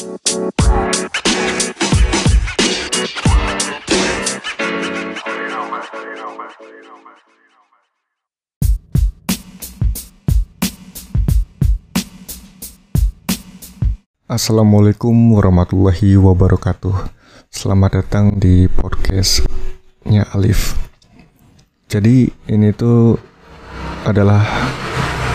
Assalamualaikum 0.00 0.16
warahmatullahi 15.36 16.16
wabarakatuh. 16.16 16.96
Selamat 17.52 18.00
datang 18.00 18.40
di 18.40 18.72
podcastnya 18.72 20.24
Alif. 20.32 20.80
Jadi 21.92 22.32
ini 22.48 22.72
tuh 22.72 23.20
adalah 24.08 24.48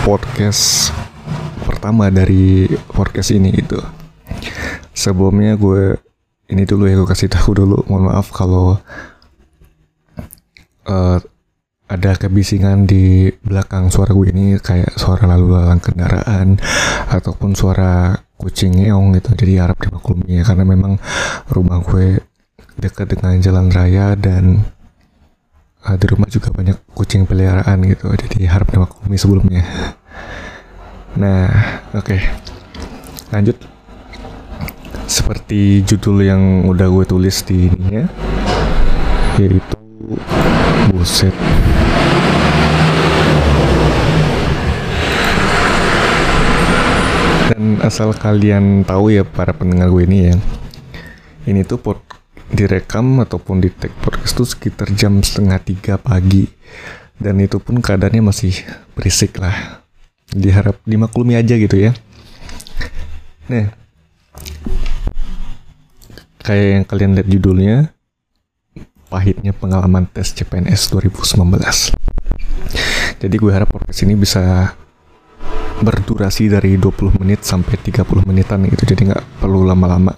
podcast 0.02 0.90
pertama 1.70 2.10
dari 2.10 2.66
podcast 2.90 3.30
ini 3.30 3.54
gitu. 3.62 4.05
Sebelumnya 4.96 5.60
gue 5.60 6.00
ini 6.50 6.64
dulu 6.64 6.88
ya 6.88 6.96
gue 6.96 7.10
kasih 7.10 7.28
tahu 7.28 7.52
dulu. 7.54 7.84
Mohon 7.92 8.16
maaf 8.16 8.32
kalau 8.32 8.80
uh, 10.88 11.20
ada 11.86 12.12
kebisingan 12.18 12.90
di 12.90 13.30
belakang 13.46 13.94
suara 13.94 14.10
gue 14.10 14.34
ini 14.34 14.58
kayak 14.58 14.98
suara 14.98 15.30
lalu 15.30 15.54
lalang 15.54 15.78
kendaraan 15.78 16.58
ataupun 17.14 17.54
suara 17.54 18.18
kucing 18.42 18.82
ngeong 18.82 19.14
gitu 19.22 19.30
jadi 19.38 19.70
harap 19.70 19.78
dimaklumi 19.78 20.42
ya 20.42 20.44
karena 20.44 20.66
memang 20.66 20.98
rumah 21.54 21.80
gue 21.86 22.20
dekat 22.82 23.14
dengan 23.14 23.38
jalan 23.38 23.70
raya 23.70 24.18
dan 24.18 24.66
uh, 25.86 25.96
di 25.96 26.06
rumah 26.10 26.28
juga 26.28 26.50
banyak 26.50 26.76
kucing 26.98 27.30
peliharaan 27.30 27.86
gitu 27.86 28.10
jadi 28.18 28.50
harap 28.50 28.74
dimaklumi 28.74 29.16
sebelumnya 29.22 29.64
nah 31.16 31.48
oke 31.94 32.12
okay. 32.12 32.20
lanjut 33.30 33.75
seperti 35.06 35.86
judul 35.86 36.26
yang 36.26 36.66
udah 36.66 36.90
gue 36.90 37.06
tulis 37.06 37.46
di 37.46 37.70
ininya 37.70 38.10
yaitu 39.38 39.78
buset 40.90 41.34
Dan 47.56 47.80
asal 47.86 48.12
kalian 48.12 48.84
tahu 48.84 49.14
ya 49.16 49.24
para 49.24 49.56
pendengar 49.56 49.88
gue 49.88 50.04
ini 50.04 50.28
ya, 50.28 50.36
ini 51.48 51.64
tuh 51.64 51.80
pot 51.80 52.02
direkam 52.52 53.22
ataupun 53.22 53.64
di 53.64 53.72
take 53.72 53.96
podcast 54.02 54.34
tuh 54.36 54.50
sekitar 54.50 54.92
jam 54.92 55.24
setengah 55.24 55.62
tiga 55.64 55.96
pagi 55.96 56.52
dan 57.16 57.40
itu 57.40 57.62
pun 57.64 57.80
keadaannya 57.80 58.28
masih 58.28 58.60
berisik 58.98 59.40
lah. 59.40 59.86
Diharap 60.36 60.84
dimaklumi 60.84 61.40
aja 61.40 61.56
gitu 61.56 61.80
ya. 61.80 61.96
Nah, 63.46 63.85
kayak 66.46 66.68
yang 66.78 66.86
kalian 66.86 67.12
lihat 67.18 67.28
judulnya, 67.28 67.78
pahitnya 69.10 69.50
pengalaman 69.58 70.06
tes 70.06 70.30
CPNS 70.38 70.94
2019. 70.94 71.98
Jadi 73.18 73.36
gue 73.42 73.52
harap 73.52 73.74
podcast 73.74 74.06
ini 74.06 74.14
bisa 74.14 74.70
berdurasi 75.82 76.48
dari 76.48 76.78
20 76.78 77.20
menit 77.20 77.42
sampai 77.44 77.76
30 77.82 78.06
menitan 78.24 78.64
gitu 78.70 78.96
jadi 78.96 79.12
nggak 79.12 79.42
perlu 79.42 79.66
lama-lama. 79.66 80.14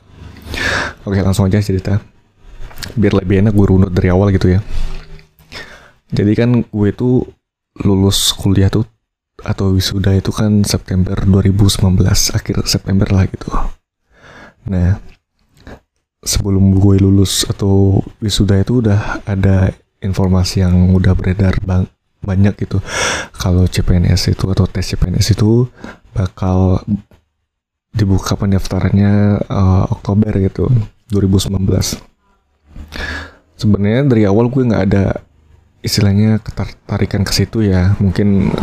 Oke 1.07 1.23
langsung 1.23 1.47
aja 1.47 1.63
cerita 1.63 1.97
biar 2.93 3.17
lebih 3.17 3.41
enak 3.47 3.53
gue 3.55 3.65
runut 3.65 3.91
dari 3.95 4.11
awal 4.11 4.29
gitu 4.35 4.53
ya. 4.53 4.59
Jadi 6.11 6.31
kan 6.35 6.49
gue 6.61 6.89
tuh 6.93 7.25
lulus 7.81 8.35
kuliah 8.35 8.69
tuh 8.69 8.85
atau 9.41 9.73
wisuda 9.73 10.17
itu 10.17 10.33
kan 10.33 10.65
September 10.65 11.13
2019 11.13 12.01
akhir 12.33 12.55
September 12.65 13.07
lah 13.09 13.25
gitu. 13.29 13.49
Nah 14.67 15.16
sebelum 16.27 16.75
gue 16.75 16.99
lulus 16.99 17.47
atau 17.47 18.03
wisuda 18.19 18.59
itu 18.59 18.83
udah 18.83 19.23
ada 19.23 19.71
informasi 20.03 20.61
yang 20.67 20.91
udah 20.91 21.15
beredar 21.15 21.55
bang 21.63 21.87
banyak 22.19 22.53
gitu. 22.67 22.83
Kalau 23.31 23.63
CPNS 23.63 24.35
itu 24.35 24.45
atau 24.51 24.67
tes 24.67 24.83
CPNS 24.83 25.39
itu 25.39 25.71
bakal 26.11 26.83
dibuka 27.95 28.35
pendaftarannya 28.35 29.41
uh, 29.47 29.87
Oktober 29.89 30.35
gitu 30.37 30.69
2019 31.09 31.57
sebenarnya 33.57 34.05
dari 34.05 34.23
awal 34.29 34.47
gue 34.53 34.69
nggak 34.69 34.83
ada 34.91 35.17
istilahnya 35.81 36.37
ketertarikan 36.41 37.25
ke 37.25 37.33
situ 37.33 37.65
ya. 37.65 37.97
Mungkin 37.97 38.53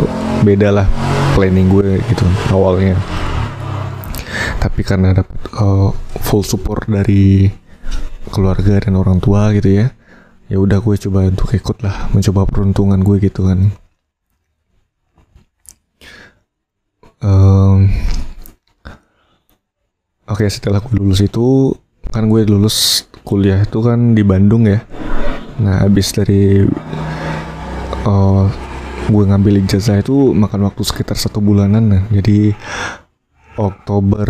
beda 0.46 0.70
lah 0.70 0.86
planning 1.34 1.68
gue 1.68 1.98
gitu 2.06 2.24
awalnya 2.54 2.94
tapi 4.64 4.80
karena 4.80 5.12
dapat 5.12 5.36
uh, 5.60 5.92
full 6.24 6.40
support 6.40 6.88
dari 6.88 7.52
keluarga 8.32 8.80
dan 8.80 8.96
orang 8.96 9.20
tua 9.20 9.52
gitu 9.52 9.84
ya 9.84 9.92
ya 10.48 10.56
udah 10.56 10.80
gue 10.80 10.96
coba 10.96 11.28
untuk 11.28 11.52
ikut 11.52 11.84
lah 11.84 12.08
mencoba 12.16 12.48
peruntungan 12.48 13.00
gue 13.00 13.16
gitu 13.20 13.48
kan. 13.48 13.60
Um, 17.24 17.88
oke 20.28 20.44
okay, 20.44 20.48
setelah 20.48 20.80
gue 20.80 20.96
lulus 20.96 21.24
itu 21.24 21.72
kan 22.12 22.28
gue 22.28 22.44
lulus 22.44 23.08
kuliah 23.24 23.64
itu 23.64 23.80
kan 23.84 24.16
di 24.16 24.24
Bandung 24.24 24.64
ya. 24.64 24.84
Nah 25.60 25.84
habis 25.84 26.12
dari 26.12 26.64
uh, 28.04 28.44
gue 29.08 29.22
ngambil 29.28 29.64
ijazah 29.64 30.00
itu 30.00 30.32
makan 30.32 30.68
waktu 30.68 30.82
sekitar 30.84 31.16
satu 31.16 31.40
bulanan 31.44 31.84
nah 31.92 32.02
jadi 32.08 32.56
Oktober 33.54 34.28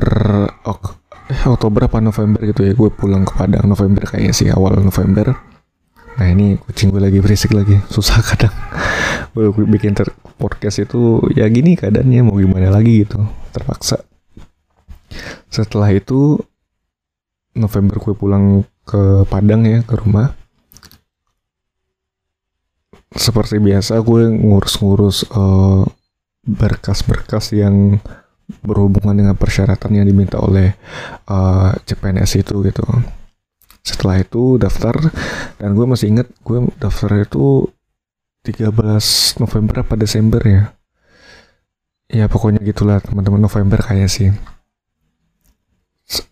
ok, 0.65 0.85
eh, 1.33 1.43
Oktober 1.49 1.89
apa 1.89 1.99
November 2.05 2.41
gitu 2.45 2.65
ya 2.65 2.73
gue 2.77 2.91
pulang 2.93 3.25
ke 3.25 3.33
Padang 3.33 3.69
November 3.69 4.05
kayaknya 4.05 4.33
sih 4.37 4.49
awal 4.53 4.81
November 4.81 5.33
Nah 6.15 6.27
ini 6.31 6.55
kucing 6.63 6.95
gue 6.95 7.03
lagi 7.03 7.19
berisik 7.19 7.51
lagi, 7.51 7.75
susah 7.91 8.23
kadang. 8.23 8.55
gue 9.35 9.51
bikin 9.67 9.99
ter 9.99 10.15
podcast 10.39 10.79
itu 10.79 11.19
ya 11.35 11.51
gini 11.51 11.75
keadaannya 11.75 12.23
mau 12.23 12.39
gimana 12.39 12.71
lagi 12.71 13.03
gitu, 13.03 13.19
terpaksa. 13.51 13.99
Setelah 15.51 15.91
itu 15.91 16.39
November 17.59 17.99
gue 17.99 18.15
pulang 18.15 18.63
ke 18.87 19.27
Padang 19.27 19.67
ya 19.67 19.83
ke 19.83 19.95
rumah. 19.99 20.35
Seperti 23.15 23.63
biasa 23.63 24.03
gue 24.03 24.27
ngurus-ngurus 24.27 25.31
uh, 25.35 25.87
berkas-berkas 26.47 27.55
yang 27.55 28.03
berhubungan 28.61 29.17
dengan 29.17 29.35
persyaratan 29.37 29.97
yang 29.97 30.07
diminta 30.09 30.37
oleh 30.41 30.77
uh, 31.29 31.73
CPNS 31.85 32.45
itu 32.45 32.61
gitu. 32.65 32.85
Setelah 33.85 34.21
itu 34.21 34.57
daftar 34.57 34.97
dan 35.61 35.77
gue 35.77 35.87
masih 35.89 36.13
inget 36.13 36.29
gue 36.45 36.69
daftar 36.81 37.21
itu 37.21 37.69
13 38.45 38.73
November 39.41 39.75
apa 39.81 39.95
Desember 39.97 40.41
ya. 40.45 40.63
Ya 42.13 42.29
pokoknya 42.29 42.61
gitulah 42.61 43.01
teman-teman 43.01 43.41
November 43.41 43.81
kayak 43.81 44.13
sih. 44.13 44.29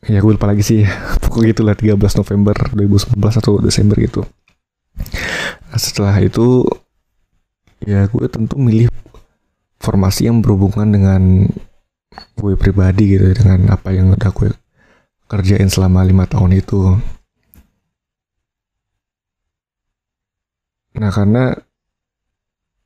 Ya 0.05 0.21
gue 0.21 0.33
lupa 0.37 0.53
lagi 0.53 0.61
sih. 0.61 0.85
Pokoknya 1.25 1.57
gitulah 1.57 1.75
13 1.75 2.21
November 2.21 2.57
2019 2.77 3.41
atau 3.41 3.57
Desember 3.57 3.97
gitu. 3.97 4.21
Nah, 5.73 5.81
setelah 5.81 6.13
itu 6.21 6.69
ya 7.81 8.05
gue 8.07 8.27
tentu 8.29 8.61
milih 8.61 8.93
formasi 9.81 10.29
yang 10.29 10.45
berhubungan 10.45 10.93
dengan 10.93 11.49
gue 12.37 12.53
pribadi 12.57 13.17
gitu 13.17 13.33
dengan 13.33 13.73
apa 13.73 13.93
yang 13.93 14.13
udah 14.13 14.31
gue 14.31 14.51
kerjain 15.29 15.69
selama 15.73 16.05
lima 16.05 16.29
tahun 16.29 16.61
itu 16.61 17.01
Nah 20.93 21.11
karena 21.11 21.57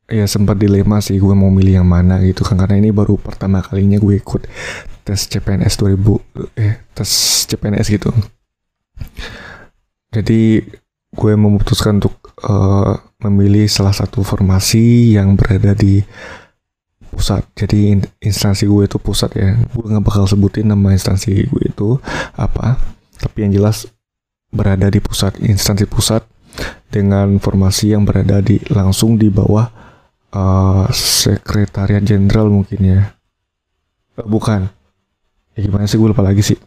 ya 0.06 0.26
sempat 0.30 0.62
dilema 0.62 1.02
sih 1.02 1.18
gue 1.18 1.34
mau 1.34 1.50
milih 1.50 1.82
yang 1.82 1.88
mana 1.88 2.22
gitu 2.22 2.46
kan 2.46 2.54
karena 2.54 2.78
ini 2.78 2.94
baru 2.94 3.18
pertama 3.18 3.58
kalinya 3.58 3.98
gue 3.98 4.14
ikut 4.22 4.46
tes 5.02 5.20
CPNS 5.26 5.74
2000 5.82 6.62
eh 6.62 6.78
tes 6.94 7.10
CPNS 7.50 7.86
gitu. 7.90 8.10
Jadi 10.14 10.62
gue 11.16 11.32
memutuskan 11.34 11.98
untuk 11.98 12.32
uh, 12.46 12.94
memilih 13.26 13.66
salah 13.66 13.92
satu 13.92 14.22
formasi 14.22 15.18
yang 15.18 15.34
berada 15.34 15.74
di 15.74 16.00
pusat. 17.16 17.42
Jadi 17.56 17.96
instansi 18.20 18.68
gue 18.68 18.84
itu 18.84 19.00
pusat 19.00 19.32
ya. 19.32 19.56
Gue 19.72 19.88
nggak 19.88 20.04
bakal 20.04 20.28
sebutin 20.28 20.68
nama 20.68 20.92
instansi 20.92 21.48
gue 21.48 21.62
itu 21.64 21.96
apa, 22.36 22.76
tapi 23.16 23.48
yang 23.48 23.56
jelas 23.56 23.88
berada 24.52 24.92
di 24.92 25.00
pusat 25.00 25.40
instansi 25.40 25.88
pusat 25.88 26.20
dengan 26.92 27.40
formasi 27.40 27.96
yang 27.96 28.04
berada 28.04 28.44
di 28.44 28.60
langsung 28.68 29.16
di 29.16 29.32
bawah 29.32 29.64
uh, 30.36 30.84
sekretariat 30.92 32.04
jenderal 32.04 32.52
mungkin 32.52 32.80
ya. 32.84 33.00
Uh, 34.20 34.28
bukan. 34.28 34.68
Ya 35.56 35.64
gimana 35.64 35.88
sih? 35.88 35.96
Gue 35.96 36.12
lupa 36.12 36.20
lagi 36.20 36.44
sih. 36.44 36.60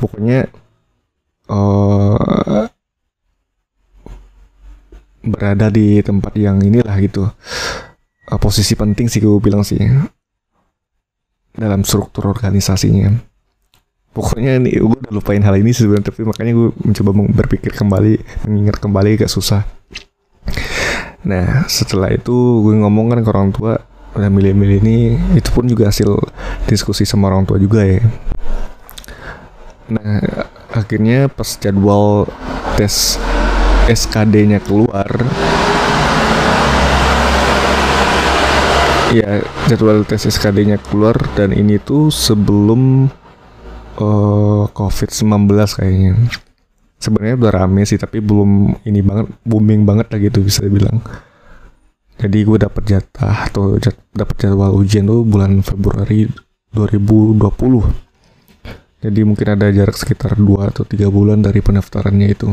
Pokoknya 0.00 0.48
uh, 1.52 2.64
berada 5.24 5.68
di 5.68 6.00
tempat 6.04 6.32
yang 6.36 6.60
inilah 6.60 6.96
gitu 7.00 7.28
posisi 8.38 8.74
penting 8.78 9.06
sih 9.10 9.18
gue 9.22 9.40
bilang 9.42 9.66
sih. 9.66 9.78
Dalam 11.54 11.86
struktur 11.86 12.30
organisasinya. 12.30 13.14
Pokoknya 14.14 14.62
nih 14.62 14.78
gue 14.78 14.94
udah 14.94 15.10
lupain 15.10 15.42
hal 15.42 15.58
ini 15.58 15.74
sebenarnya 15.74 16.14
tapi 16.14 16.22
makanya 16.22 16.54
gue 16.54 16.68
mencoba 16.86 17.10
berpikir 17.34 17.74
kembali 17.74 18.46
mengingat 18.46 18.78
kembali 18.78 19.18
agak 19.18 19.30
susah. 19.30 19.66
Nah 21.26 21.66
setelah 21.66 22.14
itu 22.14 22.62
gue 22.62 22.74
ngomong 22.78 23.10
kan 23.10 23.20
ke 23.26 23.30
orang 23.34 23.50
tua 23.50 23.74
udah 24.14 24.30
milih-milih 24.30 24.78
ini 24.86 24.98
itu 25.34 25.50
pun 25.50 25.66
juga 25.66 25.90
hasil 25.90 26.14
diskusi 26.70 27.02
sama 27.02 27.26
orang 27.26 27.42
tua 27.42 27.58
juga 27.58 27.82
ya. 27.82 28.06
Nah 29.90 30.22
akhirnya 30.70 31.26
pas 31.26 31.58
jadwal 31.58 32.30
tes 32.78 33.18
SKD-nya 33.90 34.62
keluar 34.62 35.10
ya 39.14 39.40
jadwal 39.70 40.02
tes 40.02 40.26
SKD-nya 40.26 40.82
keluar 40.82 41.14
dan 41.38 41.54
ini 41.54 41.78
tuh 41.78 42.10
sebelum 42.10 43.06
uh, 44.02 44.64
COVID-19 44.74 45.46
kayaknya. 45.78 46.12
Sebenarnya 46.98 47.36
udah 47.36 47.52
rame 47.52 47.82
sih 47.86 48.00
tapi 48.00 48.18
belum 48.18 48.80
ini 48.88 49.00
banget 49.04 49.26
booming 49.46 49.86
banget 49.86 50.10
lah 50.10 50.18
gitu 50.18 50.42
bisa 50.42 50.66
dibilang. 50.66 50.98
Jadi 52.14 52.38
gue 52.46 52.58
dapet 52.58 52.82
jatah 52.86 53.50
atau 53.50 53.76
jat, 53.78 53.94
dapet 54.14 54.46
jadwal 54.46 54.74
ujian 54.74 55.06
tuh 55.06 55.26
bulan 55.26 55.60
Februari 55.62 56.30
2020 56.74 58.04
jadi 59.04 59.20
mungkin 59.20 59.46
ada 59.52 59.68
jarak 59.68 60.00
sekitar 60.00 60.40
2 60.40 60.72
atau 60.72 60.82
3 60.88 61.12
bulan 61.12 61.44
dari 61.44 61.60
pendaftarannya 61.60 62.28
itu 62.32 62.50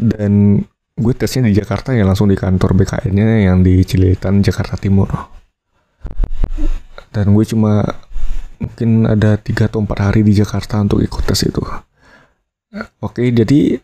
dan 0.00 0.64
gue 1.00 1.14
tesnya 1.16 1.48
di 1.48 1.56
Jakarta 1.56 1.92
ya 1.92 2.04
langsung 2.04 2.28
di 2.28 2.36
kantor 2.36 2.76
BKN-nya 2.76 3.52
yang 3.52 3.60
di 3.60 3.84
Cililitan 3.84 4.40
Jakarta 4.40 4.76
Timur. 4.80 5.08
Dan 7.12 7.36
gue 7.36 7.44
cuma 7.44 7.84
mungkin 8.60 9.08
ada 9.08 9.40
tiga 9.40 9.68
atau 9.68 9.80
empat 9.80 10.12
hari 10.12 10.20
di 10.24 10.36
Jakarta 10.36 10.80
untuk 10.80 11.00
ikut 11.00 11.24
tes 11.24 11.40
itu. 11.44 11.64
Oke 13.00 13.28
jadi 13.32 13.80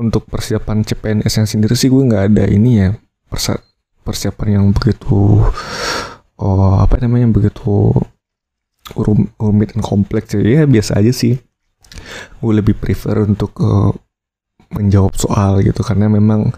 untuk 0.00 0.26
persiapan 0.26 0.82
CPNS 0.82 1.34
yang 1.38 1.48
sendiri 1.48 1.74
sih 1.78 1.86
gue 1.92 2.02
nggak 2.02 2.34
ada 2.34 2.44
ini 2.50 2.82
ya 2.82 2.90
persiapan 4.02 4.48
yang 4.58 4.66
begitu 4.74 5.46
oh 6.34 6.74
apa 6.82 6.98
namanya 6.98 7.30
begitu 7.30 7.94
rumit 9.38 9.72
dan 9.72 9.80
kompleks. 9.80 10.36
Ya 10.36 10.68
biasa 10.68 11.00
aja 11.00 11.12
sih. 11.14 11.40
Gue 12.42 12.52
lebih 12.58 12.76
prefer 12.76 13.24
untuk 13.24 13.54
uh, 13.62 13.94
menjawab 14.74 15.14
soal 15.14 15.62
gitu 15.62 15.80
karena 15.86 16.10
memang 16.10 16.50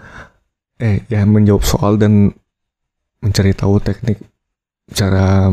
eh 0.77 1.05
ya 1.09 1.25
menjawab 1.25 1.65
soal 1.65 1.97
dan 1.97 2.33
mencari 3.25 3.57
tahu 3.57 3.81
teknik 3.81 4.21
cara 4.93 5.51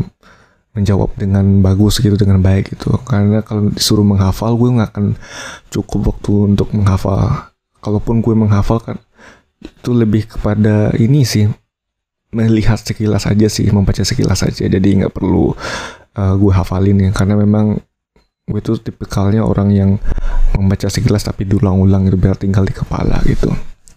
menjawab 0.74 1.14
dengan 1.14 1.62
bagus 1.62 2.02
gitu 2.02 2.18
dengan 2.18 2.42
baik 2.42 2.74
gitu. 2.74 2.98
Karena 3.06 3.40
kalau 3.46 3.70
disuruh 3.70 4.02
menghafal 4.02 4.58
gue 4.58 4.74
nggak 4.74 4.90
akan 4.90 5.06
cukup 5.70 6.14
waktu 6.14 6.54
untuk 6.54 6.68
menghafal. 6.74 7.50
Kalaupun 7.78 8.20
gue 8.20 8.34
menghafal 8.34 8.82
kan 8.82 8.98
itu 9.62 9.90
lebih 9.94 10.28
kepada 10.28 10.92
ini 10.98 11.24
sih 11.24 11.48
melihat 12.34 12.76
sekilas 12.82 13.30
aja 13.30 13.46
sih 13.46 13.70
membaca 13.70 14.02
sekilas 14.02 14.42
aja. 14.42 14.66
Jadi 14.66 15.02
nggak 15.02 15.14
perlu 15.14 15.54
uh, 16.18 16.34
gue 16.34 16.52
hafalin 16.52 17.06
ya. 17.06 17.10
Karena 17.14 17.38
memang 17.38 17.78
gue 18.44 18.60
tuh 18.60 18.76
tipikalnya 18.76 19.40
orang 19.40 19.72
yang 19.72 19.90
membaca 20.54 20.86
sekilas 20.86 21.24
tapi 21.24 21.48
diulang-ulang 21.48 22.06
gitu 22.08 22.16
biar 22.20 22.36
tinggal 22.36 22.64
di 22.68 22.76
kepala 22.76 23.18
gitu. 23.24 23.48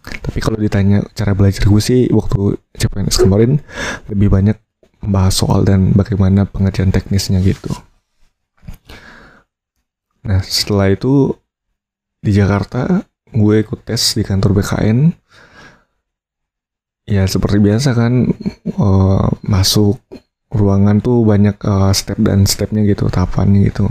Tapi 0.07 0.39
kalau 0.39 0.55
ditanya 0.55 1.03
cara 1.11 1.35
belajar 1.35 1.67
gue 1.67 1.81
sih 1.83 2.07
waktu 2.09 2.55
CPNS 2.79 3.27
kemarin 3.27 3.59
lebih 4.07 4.31
banyak 4.31 4.57
membahas 5.03 5.35
soal 5.35 5.67
dan 5.67 5.91
bagaimana 5.93 6.47
pengerjaan 6.47 6.95
teknisnya 6.95 7.43
gitu. 7.43 7.69
Nah 10.23 10.39
setelah 10.43 10.91
itu 10.91 11.35
di 12.23 12.31
Jakarta 12.31 13.03
gue 13.35 13.55
ikut 13.59 13.83
tes 13.83 14.15
di 14.15 14.23
kantor 14.23 14.55
BKN 14.57 15.11
ya 17.07 17.23
seperti 17.23 17.59
biasa 17.63 17.95
kan 17.95 18.31
uh, 18.79 19.27
masuk 19.43 19.99
ruangan 20.51 20.99
tuh 20.99 21.23
banyak 21.23 21.55
uh, 21.63 21.91
step 21.91 22.19
dan 22.19 22.43
stepnya 22.47 22.83
gitu 22.83 23.07
tahapannya 23.07 23.67
gitu 23.67 23.87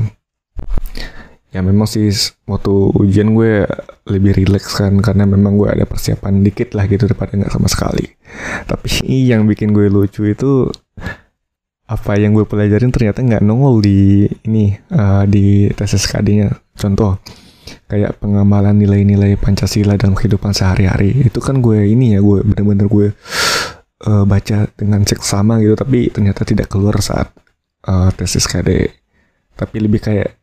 ya 1.56 1.64
memang 1.64 1.88
sih 1.88 2.12
waktu 2.44 2.74
ujian 3.00 3.32
gue 3.32 3.64
lebih 4.12 4.36
rileks 4.36 4.76
kan 4.76 4.92
karena 5.00 5.24
memang 5.24 5.56
gue 5.56 5.72
ada 5.72 5.88
persiapan 5.88 6.44
dikit 6.44 6.76
lah 6.76 6.84
gitu 6.84 7.08
daripada 7.08 7.32
nggak 7.32 7.52
sama 7.52 7.68
sekali. 7.72 8.06
Tapi 8.68 8.88
yang 9.30 9.48
bikin 9.48 9.72
gue 9.72 9.88
lucu 9.88 10.28
itu 10.28 10.68
apa 11.86 12.18
yang 12.18 12.34
gue 12.34 12.44
pelajarin 12.44 12.90
ternyata 12.90 13.22
nggak 13.22 13.46
nongol 13.46 13.78
di 13.78 14.26
ini 14.44 14.74
uh, 14.90 15.22
di 15.22 15.70
tes 15.70 15.94
SKD-nya 15.94 16.50
contoh 16.74 17.22
kayak 17.86 18.18
pengamalan 18.18 18.74
nilai-nilai 18.74 19.38
Pancasila 19.38 19.96
dalam 19.96 20.12
kehidupan 20.12 20.52
sehari-hari. 20.52 21.24
Itu 21.24 21.40
kan 21.40 21.64
gue 21.64 21.88
ini 21.88 22.18
ya 22.18 22.20
gue 22.20 22.42
bener-bener 22.42 22.90
gue 22.90 23.08
uh, 24.04 24.24
baca 24.28 24.68
dengan 24.76 25.00
seksama 25.08 25.62
gitu 25.64 25.72
tapi 25.78 26.12
ternyata 26.12 26.44
tidak 26.44 26.68
keluar 26.68 27.00
saat 27.00 27.32
uh, 27.88 28.12
tes 28.12 28.36
SKD 28.36 28.92
tapi 29.56 29.76
lebih 29.80 30.04
kayak 30.04 30.36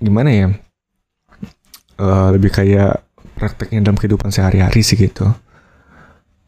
gimana 0.00 0.30
ya 0.32 0.48
uh, 2.00 2.28
lebih 2.32 2.50
kayak 2.50 3.04
prakteknya 3.36 3.88
dalam 3.88 3.96
kehidupan 3.96 4.28
sehari-hari 4.32 4.84
sih 4.84 5.00
gitu. 5.00 5.28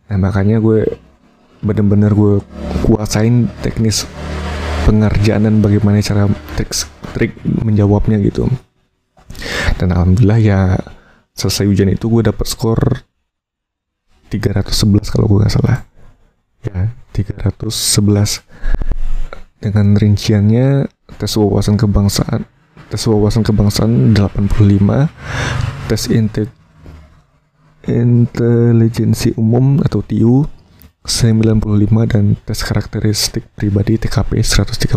Nah 0.08 0.17
makanya 0.20 0.61
gue 0.61 0.84
bener-bener 1.64 2.12
gue 2.12 2.44
kuasain 2.84 3.49
teknis 3.64 4.05
pengerjaan 4.84 5.46
dan 5.49 5.62
bagaimana 5.62 6.02
cara 6.05 6.29
trik 6.58 6.73
trik 7.17 7.32
menjawabnya 7.44 8.20
gitu. 8.20 8.49
Dan 9.81 9.96
alhamdulillah 9.96 10.40
ya 10.43 10.61
selesai 11.32 11.64
ujian 11.64 11.88
itu 11.88 12.12
gue 12.12 12.28
dapat 12.28 12.44
skor 12.44 13.08
311 14.28 15.12
kalau 15.12 15.26
gue 15.32 15.38
nggak 15.44 15.55
salah. 15.55 15.85
Ya 16.62 16.93
311 17.17 18.44
dengan 19.62 19.94
rinciannya 19.94 20.90
tes 21.17 21.32
wawasan 21.38 21.78
kebangsaan 21.78 22.44
tes 22.92 23.08
wawasan 23.08 23.40
kebangsaan 23.40 24.12
85 24.12 25.88
tes 25.88 26.02
inte 26.12 26.52
intelijensi 27.88 29.32
umum 29.40 29.80
atau 29.80 30.04
TIU 30.04 30.44
95 31.08 32.12
dan 32.12 32.36
tes 32.44 32.60
karakteristik 32.60 33.48
pribadi 33.56 33.96
TKP 33.96 34.44
131 34.44 34.92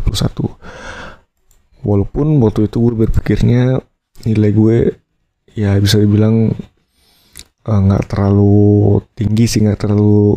walaupun 1.87 2.27
waktu 2.43 2.67
itu 2.67 2.77
gue 2.83 2.93
berpikirnya 3.07 3.79
nilai 4.27 4.51
gue 4.51 4.77
ya 5.55 5.79
bisa 5.79 5.95
dibilang 5.95 6.51
eh, 7.63 7.79
nggak 7.79 8.03
uh, 8.03 8.07
terlalu 8.11 8.99
tinggi 9.15 9.47
sih 9.47 9.63
nggak 9.63 9.79
terlalu 9.87 10.35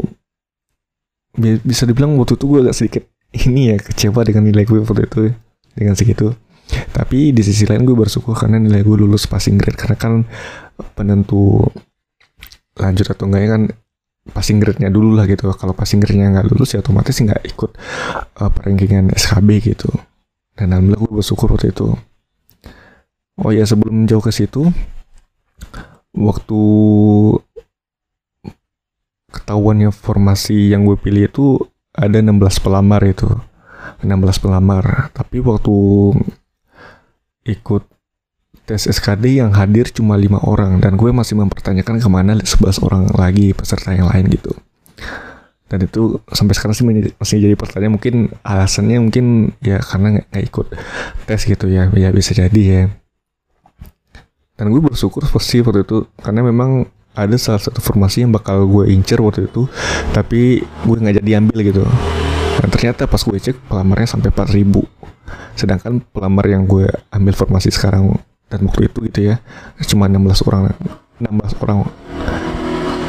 bisa 1.66 1.84
dibilang 1.90 2.14
waktu 2.16 2.38
itu 2.38 2.44
gue 2.46 2.58
agak 2.62 2.76
sedikit 2.78 3.04
ini 3.34 3.74
ya 3.74 3.76
kecewa 3.82 4.24
dengan 4.24 4.46
nilai 4.46 4.64
gue 4.64 4.78
waktu 4.78 5.04
itu 5.04 5.22
dengan 5.76 5.98
segitu 5.98 6.32
tapi 6.68 7.32
di 7.32 7.40
sisi 7.40 7.64
lain 7.64 7.88
gue 7.88 7.96
bersyukur 7.96 8.37
karena 8.37 8.60
nilai 8.60 8.84
gue 8.84 8.96
lulus 8.96 9.25
passing 9.25 9.56
grade. 9.56 9.78
Karena 9.78 9.96
kan 9.96 10.12
penentu 10.92 11.64
lanjut 12.78 13.06
atau 13.08 13.25
enggaknya 13.26 13.50
kan 13.56 13.62
passing 14.32 14.60
grade-nya 14.60 14.92
dulu 14.92 15.16
lah 15.16 15.25
gitu. 15.25 15.48
Kalau 15.56 15.72
passing 15.72 16.04
grade-nya 16.04 16.28
nggak 16.32 16.46
lulus 16.52 16.76
ya 16.76 16.84
otomatis 16.84 17.16
nggak 17.16 17.42
ikut 17.48 17.70
uh, 18.40 18.50
perengkingan 18.52 19.12
SKB 19.16 19.48
gitu. 19.64 19.88
Dan 20.52 20.76
alhamdulillah 20.76 21.00
gue 21.08 21.12
bersyukur 21.25 21.48
waktu 21.56 21.72
itu. 21.72 21.88
Oh 23.38 23.50
ya 23.54 23.62
sebelum 23.64 24.04
jauh 24.10 24.20
ke 24.20 24.34
situ 24.34 24.66
waktu 26.10 26.62
ketahuannya 29.30 29.94
formasi 29.94 30.75
yang 30.75 30.82
gue 30.88 30.98
pilih 30.98 31.30
itu 31.30 31.46
ada 31.94 32.18
16 32.18 32.64
pelamar 32.64 33.00
itu. 33.06 33.28
16 34.02 34.42
pelamar. 34.42 35.10
Tapi 35.14 35.40
waktu 35.40 35.76
ikut 37.48 37.82
tes 38.68 38.84
SKD 38.84 39.40
yang 39.40 39.56
hadir 39.56 39.88
cuma 39.88 40.20
lima 40.20 40.36
orang 40.44 40.76
dan 40.84 41.00
gue 41.00 41.08
masih 41.08 41.40
mempertanyakan 41.40 41.96
ke 41.96 42.08
mana 42.12 42.36
11 42.36 42.84
orang 42.84 43.08
lagi 43.16 43.56
peserta 43.56 43.96
yang 43.96 44.12
lain 44.12 44.28
gitu. 44.28 44.52
Dan 45.68 45.84
itu 45.84 46.20
sampai 46.32 46.56
sekarang 46.56 46.76
sih 46.76 46.84
masih 47.16 47.44
jadi 47.44 47.56
pertanyaan 47.56 47.96
mungkin 47.96 48.32
alasannya 48.40 49.04
mungkin 49.04 49.52
ya 49.60 49.80
karena 49.80 50.20
nggak 50.20 50.44
ikut 50.48 50.66
tes 51.28 51.40
gitu 51.44 51.68
ya 51.68 51.88
ya 51.92 52.12
bisa 52.12 52.36
jadi 52.36 52.62
ya. 52.64 52.82
Dan 54.56 54.72
gue 54.72 54.80
bersyukur 54.84 55.24
pasti 55.28 55.64
waktu 55.64 55.84
itu 55.88 56.08
karena 56.20 56.44
memang 56.44 56.88
ada 57.18 57.34
salah 57.34 57.58
satu 57.58 57.82
formasi 57.82 58.22
yang 58.22 58.30
bakal 58.30 58.62
gue 58.68 58.94
incer 58.94 59.18
waktu 59.18 59.50
itu 59.50 59.66
tapi 60.14 60.62
gue 60.62 60.96
nggak 60.96 61.18
jadi 61.18 61.42
ambil 61.42 61.58
gitu 61.66 61.82
dan 62.58 62.68
ternyata 62.68 63.06
pas 63.06 63.22
gue 63.22 63.38
cek 63.38 63.70
pelamarnya 63.70 64.08
sampai 64.18 64.34
4000 64.34 65.58
sedangkan 65.58 66.00
pelamar 66.14 66.44
yang 66.48 66.64
gue 66.64 66.88
ambil 67.12 67.34
formasi 67.34 67.70
sekarang 67.70 68.16
dan 68.48 68.64
waktu 68.64 68.88
itu 68.88 68.98
gitu 69.10 69.20
ya 69.32 69.36
cuma 69.86 70.08
16 70.08 70.48
orang 70.48 70.72
16 71.18 71.62
orang. 71.62 71.86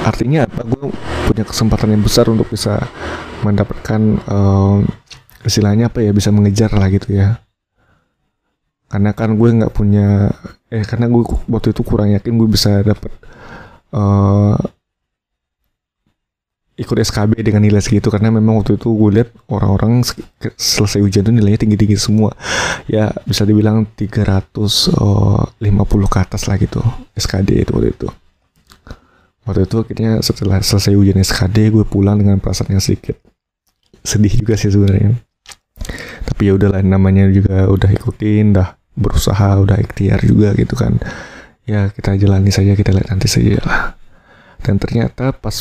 Artinya 0.02 0.50
apa? 0.50 0.66
Gue 0.66 0.90
punya 1.30 1.46
kesempatan 1.46 1.94
yang 1.94 2.02
besar 2.02 2.26
untuk 2.30 2.50
bisa 2.50 2.82
mendapatkan 3.46 4.02
um, 4.26 4.84
istilahnya 5.46 5.94
apa 5.94 6.02
ya 6.02 6.12
bisa 6.12 6.34
mengejar 6.34 6.74
lah 6.74 6.90
gitu 6.90 7.14
ya. 7.14 7.38
Karena 8.90 9.14
kan 9.14 9.38
gue 9.38 9.50
nggak 9.62 9.74
punya 9.74 10.34
eh 10.74 10.82
karena 10.86 11.06
gue 11.10 11.22
waktu 11.46 11.74
itu 11.74 11.82
kurang 11.86 12.10
yakin 12.14 12.34
gue 12.42 12.50
bisa 12.50 12.82
dapat 12.82 13.14
uh, 13.94 14.58
ikut 16.80 16.96
SKB 16.96 17.44
dengan 17.44 17.60
nilai 17.60 17.84
segitu 17.84 18.08
karena 18.08 18.32
memang 18.32 18.64
waktu 18.64 18.80
itu 18.80 18.88
gue 18.88 19.12
lihat 19.20 19.30
orang-orang 19.52 20.00
selesai 20.56 21.04
ujian 21.04 21.28
itu 21.28 21.36
nilainya 21.36 21.68
tinggi-tinggi 21.68 22.00
semua. 22.00 22.32
Ya 22.88 23.12
bisa 23.28 23.44
dibilang 23.44 23.84
350 24.00 24.96
uh, 24.96 26.08
ke 26.08 26.18
atas 26.24 26.48
lah 26.48 26.56
gitu 26.56 26.80
SKD 27.20 27.68
itu 27.68 27.72
waktu 27.76 27.92
itu. 27.92 28.08
Waktu 29.44 29.68
itu 29.68 29.76
akhirnya 29.84 30.12
setelah 30.24 30.64
selesai 30.64 30.96
ujian 30.96 31.20
SKD 31.20 31.76
gue 31.76 31.84
pulang 31.84 32.16
dengan 32.16 32.40
perasaan 32.40 32.72
yang 32.72 32.84
sedikit 32.84 33.20
sedih 34.00 34.32
juga 34.40 34.56
sih 34.56 34.72
sebenarnya. 34.72 35.20
Tapi 36.24 36.42
ya 36.48 36.56
udahlah 36.56 36.80
namanya 36.80 37.28
juga 37.28 37.68
udah 37.68 37.92
ikutin 37.92 38.56
dah 38.56 38.80
berusaha 38.96 39.60
udah 39.60 39.76
ikhtiar 39.84 40.24
juga 40.24 40.56
gitu 40.56 40.80
kan. 40.80 40.96
Ya 41.68 41.92
kita 41.92 42.16
jalani 42.16 42.56
saja 42.56 42.72
kita 42.72 42.96
lihat 42.96 43.12
nanti 43.12 43.28
saja 43.28 43.60
lah. 43.68 43.82
Dan 44.64 44.76
ternyata 44.80 45.32
pas 45.32 45.56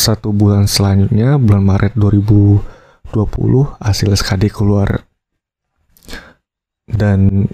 satu 0.00 0.32
bulan 0.32 0.64
selanjutnya 0.64 1.36
bulan 1.36 1.60
Maret 1.60 1.92
2020 1.92 2.64
hasil 3.76 4.08
SKD 4.16 4.48
keluar. 4.48 5.04
Dan 6.88 7.44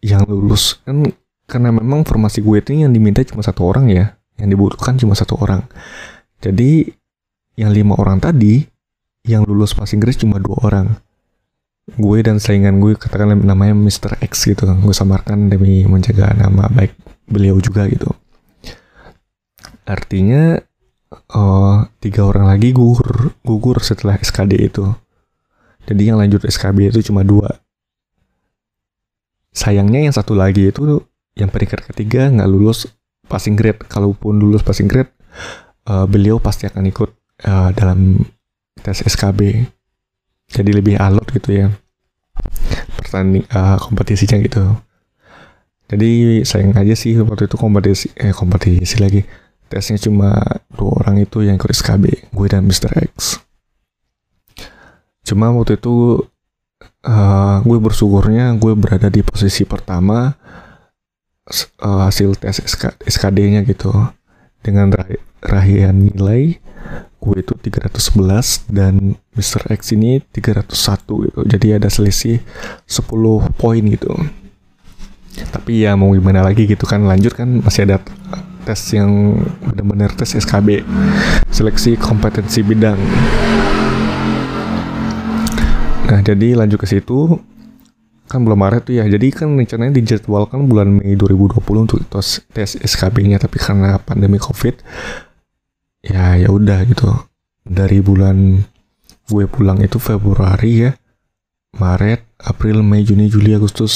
yang 0.00 0.24
lulus 0.24 0.80
kan 0.88 1.04
karena 1.44 1.76
memang 1.76 2.08
formasi 2.08 2.40
gue 2.40 2.64
itu 2.64 2.72
yang 2.72 2.96
diminta 2.96 3.20
cuma 3.28 3.44
satu 3.44 3.68
orang 3.68 3.92
ya 3.92 4.16
yang 4.40 4.48
dibutuhkan 4.48 4.96
cuma 4.96 5.12
satu 5.12 5.36
orang. 5.36 5.60
Jadi 6.40 6.88
yang 7.60 7.76
lima 7.76 8.00
orang 8.00 8.16
tadi 8.16 8.64
yang 9.28 9.44
lulus 9.44 9.76
passing 9.76 10.00
grade 10.00 10.24
cuma 10.24 10.40
dua 10.40 10.56
orang 10.64 10.86
gue 11.96 12.18
dan 12.20 12.36
saingan 12.36 12.84
gue 12.84 12.92
katakan 12.98 13.32
namanya 13.40 13.72
Mr. 13.72 14.20
X 14.20 14.44
gitu 14.44 14.68
gue 14.68 14.94
samarkan 14.94 15.48
demi 15.48 15.88
menjaga 15.88 16.36
nama 16.36 16.68
baik 16.68 16.92
beliau 17.24 17.56
juga 17.60 17.88
gitu. 17.88 18.12
Artinya 19.88 20.60
uh, 21.32 21.88
tiga 22.00 22.28
orang 22.28 22.52
lagi 22.52 22.76
gugur 22.76 23.32
gugur 23.40 23.80
setelah 23.80 24.20
SKD 24.20 24.68
itu. 24.68 24.84
Jadi 25.88 26.12
yang 26.12 26.20
lanjut 26.20 26.44
SKB 26.44 26.92
itu 26.92 27.08
cuma 27.08 27.24
dua. 27.24 27.48
Sayangnya 29.56 30.04
yang 30.04 30.12
satu 30.12 30.36
lagi 30.36 30.68
itu 30.68 31.00
yang 31.32 31.48
peringkat 31.48 31.88
ketiga 31.88 32.28
nggak 32.28 32.48
lulus 32.52 32.84
passing 33.24 33.56
grade. 33.56 33.80
Kalaupun 33.88 34.36
lulus 34.36 34.60
passing 34.60 34.88
grade 34.88 35.08
uh, 35.88 36.04
beliau 36.04 36.36
pasti 36.36 36.68
akan 36.68 36.84
ikut 36.84 37.10
uh, 37.48 37.72
dalam 37.72 38.20
tes 38.84 39.00
SKB 39.00 39.64
jadi 40.48 40.70
lebih 40.72 40.96
alot 40.96 41.28
gitu 41.32 41.54
ya. 41.54 41.68
Pertanding 42.98 43.44
uh, 43.52 43.76
kompetisinya 43.78 44.40
gitu. 44.40 44.64
Jadi 45.88 46.44
sayang 46.44 46.76
aja 46.76 46.92
sih 46.92 47.16
waktu 47.16 47.48
itu 47.48 47.56
kompetisi 47.56 48.12
eh 48.16 48.32
kompetisi 48.32 49.00
lagi. 49.00 49.24
Tesnya 49.68 50.00
cuma 50.00 50.36
dua 50.72 51.04
orang 51.04 51.20
itu 51.20 51.44
yang 51.44 51.60
ikut 51.60 51.72
SKB 51.72 52.32
gue 52.32 52.46
dan 52.48 52.64
Mr. 52.64 52.92
X. 53.12 53.40
Cuma 55.24 55.52
waktu 55.52 55.76
itu 55.76 56.24
uh, 57.04 57.56
gue 57.60 57.78
bersyukurnya 57.80 58.56
gue 58.56 58.72
berada 58.76 59.12
di 59.12 59.20
posisi 59.20 59.68
pertama 59.68 60.32
uh, 61.84 62.00
hasil 62.08 62.36
tes 62.40 62.64
SK, 62.64 62.96
SKD-nya 63.04 63.64
gitu. 63.68 63.92
Dengan 64.64 64.92
rahian 65.40 66.12
nilai 66.12 66.58
gue 67.18 67.42
itu 67.42 67.52
311 67.54 68.70
dan 68.70 69.18
Mr. 69.34 69.74
X 69.74 69.92
ini 69.98 70.22
301 70.30 71.26
gitu. 71.26 71.40
Jadi 71.44 71.66
ada 71.74 71.90
selisih 71.90 72.38
10 72.86 73.58
poin 73.58 73.82
gitu. 73.82 74.14
Tapi 75.50 75.86
ya 75.86 75.94
mau 75.94 76.14
gimana 76.14 76.42
lagi 76.42 76.66
gitu 76.66 76.86
kan 76.86 77.06
lanjut 77.06 77.34
kan 77.34 77.62
masih 77.62 77.86
ada 77.86 78.02
tes 78.66 78.80
yang 78.92 79.38
benar-benar 79.64 80.12
tes 80.12 80.34
SKB 80.34 80.82
seleksi 81.48 81.96
kompetensi 81.96 82.60
bidang. 82.60 82.98
Nah, 86.08 86.20
jadi 86.24 86.56
lanjut 86.56 86.80
ke 86.80 86.88
situ 86.88 87.36
kan 88.28 88.44
belum 88.44 88.60
Maret 88.60 88.92
tuh 88.92 88.94
ya. 89.00 89.08
Jadi 89.08 89.32
kan 89.32 89.56
rencananya 89.56 89.92
dijadwalkan 89.96 90.68
bulan 90.68 91.00
Mei 91.00 91.16
2020 91.16 91.64
untuk 91.84 91.98
tes, 92.52 92.76
SKB-nya 92.76 93.40
tapi 93.40 93.56
karena 93.56 93.96
pandemi 93.96 94.36
Covid 94.36 94.84
ya 96.02 96.38
ya 96.38 96.48
udah 96.48 96.84
gitu. 96.86 97.08
Dari 97.68 98.00
bulan 98.00 98.64
gue 99.28 99.44
pulang 99.50 99.82
itu 99.84 100.00
Februari 100.00 100.88
ya. 100.88 100.92
Maret 101.76 102.24
April 102.40 102.80
Mei 102.80 103.04
Juni 103.04 103.28
Juli 103.28 103.52
Agustus. 103.52 103.94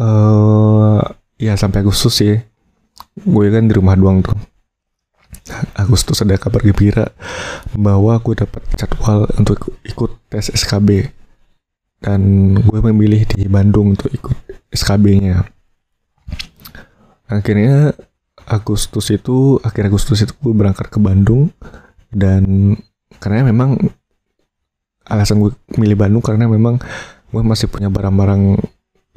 Eh 0.00 0.04
uh, 0.04 1.00
ya 1.36 1.54
sampai 1.54 1.84
Agustus 1.84 2.24
sih. 2.24 2.40
Gue 3.20 3.52
kan 3.52 3.68
di 3.68 3.74
rumah 3.76 3.94
doang 3.94 4.24
tuh. 4.24 4.38
Agustus 5.74 6.22
ada 6.22 6.38
kabar 6.38 6.62
gembira 6.62 7.10
bahwa 7.74 8.18
gue 8.22 8.34
dapat 8.38 8.62
jadwal 8.78 9.26
untuk 9.34 9.74
ikut 9.82 10.10
tes 10.30 10.50
SKB 10.50 11.10
dan 12.00 12.54
gue 12.56 12.80
memilih 12.80 13.26
di 13.28 13.44
Bandung 13.50 13.98
untuk 13.98 14.08
ikut 14.14 14.36
SKB-nya 14.72 15.42
akhirnya 17.30 17.94
Agustus 18.50 19.14
itu 19.14 19.62
akhir 19.62 19.94
Agustus 19.94 20.26
itu 20.26 20.34
gue 20.34 20.50
berangkat 20.50 20.90
ke 20.90 20.98
Bandung 20.98 21.54
dan 22.10 22.74
karena 23.22 23.46
memang 23.46 23.78
alasan 25.06 25.38
gue 25.38 25.54
milih 25.78 25.94
Bandung 25.94 26.22
karena 26.22 26.50
memang 26.50 26.82
gue 27.30 27.42
masih 27.46 27.70
punya 27.70 27.86
barang-barang 27.86 28.58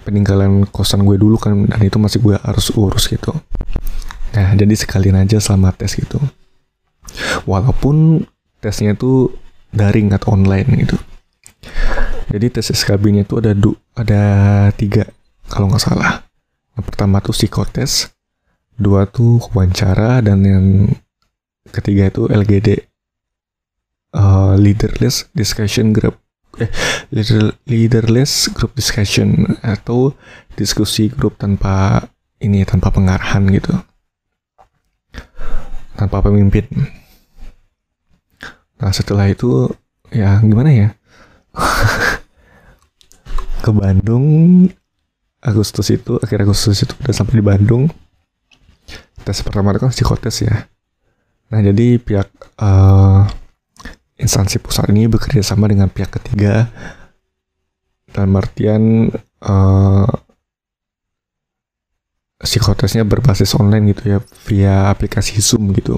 peninggalan 0.06 0.70
kosan 0.70 1.02
gue 1.02 1.18
dulu 1.18 1.42
kan 1.42 1.66
dan 1.66 1.82
itu 1.82 1.98
masih 1.98 2.22
gue 2.22 2.38
harus 2.38 2.70
urus 2.78 3.10
gitu. 3.10 3.34
Nah 4.38 4.54
jadi 4.54 4.74
sekalian 4.78 5.18
aja 5.18 5.42
selama 5.42 5.74
tes 5.74 5.98
gitu. 5.98 6.22
Walaupun 7.50 8.26
tesnya 8.62 8.94
itu 8.94 9.34
daring 9.74 10.14
atau 10.14 10.38
online 10.38 10.70
gitu. 10.86 10.98
Jadi 12.30 12.46
tes 12.54 12.70
SKB-nya 12.70 13.26
itu 13.26 13.42
ada 13.42 13.58
ada 13.98 14.22
tiga 14.78 15.10
kalau 15.50 15.74
nggak 15.74 15.82
salah. 15.82 16.22
Yang 16.78 16.86
pertama 16.86 17.18
tuh 17.22 17.34
psikotes 17.34 18.14
dua 18.78 19.06
tuh 19.06 19.38
wawancara 19.54 20.22
dan 20.26 20.40
yang 20.44 20.66
ketiga 21.70 22.10
itu 22.10 22.26
LGD 22.30 22.94
uh, 24.14 24.54
leaderless 24.58 25.30
discussion 25.34 25.92
group. 25.92 26.18
Eh 26.62 26.70
leader, 27.10 27.58
leaderless 27.66 28.46
group 28.54 28.78
discussion 28.78 29.58
atau 29.66 30.14
diskusi 30.54 31.10
grup 31.10 31.42
tanpa 31.42 32.06
ini 32.38 32.62
tanpa 32.62 32.94
pengarahan 32.94 33.50
gitu. 33.50 33.74
Tanpa 35.98 36.22
pemimpin. 36.22 36.66
Nah 38.78 38.92
setelah 38.94 39.26
itu 39.30 39.70
ya 40.14 40.38
gimana 40.46 40.70
ya? 40.70 40.90
Ke 43.64 43.72
Bandung 43.72 44.26
Agustus 45.40 45.88
itu 45.90 46.20
akhir 46.20 46.46
Agustus 46.46 46.84
itu 46.84 46.94
udah 47.02 47.16
sampai 47.16 47.40
di 47.40 47.46
Bandung 47.46 47.88
tes 49.24 49.40
pertama 49.42 49.72
itu 49.72 49.80
kan 49.82 49.92
psikotes 49.92 50.44
ya. 50.44 50.68
Nah 51.50 51.60
jadi 51.64 51.98
pihak 51.98 52.30
uh, 52.60 53.26
instansi 54.20 54.60
pusat 54.60 54.92
ini 54.92 55.08
bekerja 55.08 55.42
sama 55.42 55.72
dengan 55.72 55.88
pihak 55.88 56.12
ketiga. 56.20 56.68
Dan 58.14 58.38
artian 58.38 59.10
uh, 59.42 60.06
psikotesnya 62.38 63.02
berbasis 63.08 63.58
online 63.58 63.96
gitu 63.96 64.04
ya 64.14 64.20
via 64.46 64.76
aplikasi 64.94 65.42
Zoom 65.42 65.74
gitu. 65.74 65.98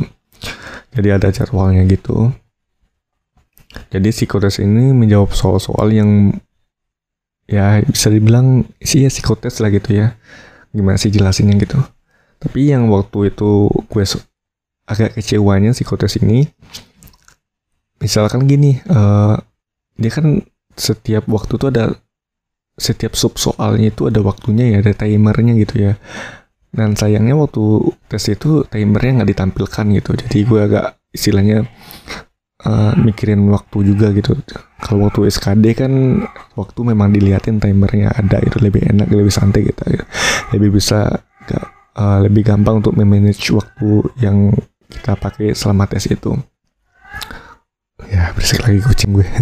Jadi 0.96 1.10
ada 1.12 1.27
jadwalnya 1.27 1.84
gitu. 1.89 2.32
Jadi 3.91 4.15
psikotes 4.15 4.63
ini 4.63 4.96
menjawab 4.96 5.36
soal-soal 5.36 5.91
yang 5.91 6.32
ya 7.51 7.84
bisa 7.84 8.08
dibilang 8.08 8.63
sih 8.79 9.03
ya 9.03 9.12
psikotes 9.12 9.60
lah 9.60 9.67
gitu 9.74 9.91
ya. 9.91 10.15
Gimana 10.72 10.96
sih 10.96 11.12
jelasinnya 11.12 11.60
gitu 11.60 11.84
tapi 12.45 12.69
yang 12.69 12.93
waktu 12.93 13.33
itu 13.33 13.65
gue 13.89 14.05
agak 14.85 15.17
kecewanya 15.17 15.73
psikotes 15.73 16.21
ini, 16.21 16.45
misalkan 17.97 18.45
gini, 18.45 18.77
uh, 18.85 19.33
dia 19.97 20.11
kan 20.13 20.45
setiap 20.77 21.25
waktu 21.25 21.57
tuh 21.57 21.73
ada 21.73 21.97
setiap 22.77 23.17
sub 23.17 23.41
soalnya 23.41 23.89
itu 23.89 24.05
ada 24.05 24.21
waktunya 24.21 24.77
ya, 24.77 24.85
ada 24.85 24.93
timernya 24.93 25.57
gitu 25.57 25.89
ya. 25.89 25.93
Dan 26.69 26.93
sayangnya 26.93 27.33
waktu 27.33 27.95
tes 28.05 28.29
itu 28.29 28.61
timernya 28.69 29.25
nggak 29.25 29.31
ditampilkan 29.33 29.85
gitu. 29.97 30.11
Jadi 30.13 30.37
gue 30.45 30.59
agak 30.61 31.01
istilahnya 31.17 31.65
uh, 32.61 32.93
mikirin 32.99 33.41
waktu 33.49 33.89
juga 33.89 34.13
gitu 34.13 34.37
kalau 34.83 35.09
waktu 35.09 35.31
SKD 35.31 35.65
kan 35.73 35.91
waktu 36.59 36.79
memang 36.83 37.09
diliatin 37.15 37.57
timernya 37.57 38.11
ada 38.11 38.43
itu 38.43 38.59
lebih 38.59 38.83
enak 38.85 39.07
lebih 39.07 39.31
santai 39.31 39.71
gitu 39.71 39.81
lebih 40.51 40.75
bisa 40.75 41.23
uh, 41.95 42.19
lebih 42.23 42.45
gampang 42.45 42.83
untuk 42.83 42.93
memanage 42.93 43.51
waktu 43.55 44.05
yang 44.19 44.51
kita 44.91 45.17
pakai 45.17 45.55
selama 45.55 45.87
tes 45.89 46.05
itu. 46.07 46.35
Ya 48.11 48.35
berisik 48.35 48.61
lagi 48.63 48.83
kucing 48.83 49.15
gue. 49.15 49.27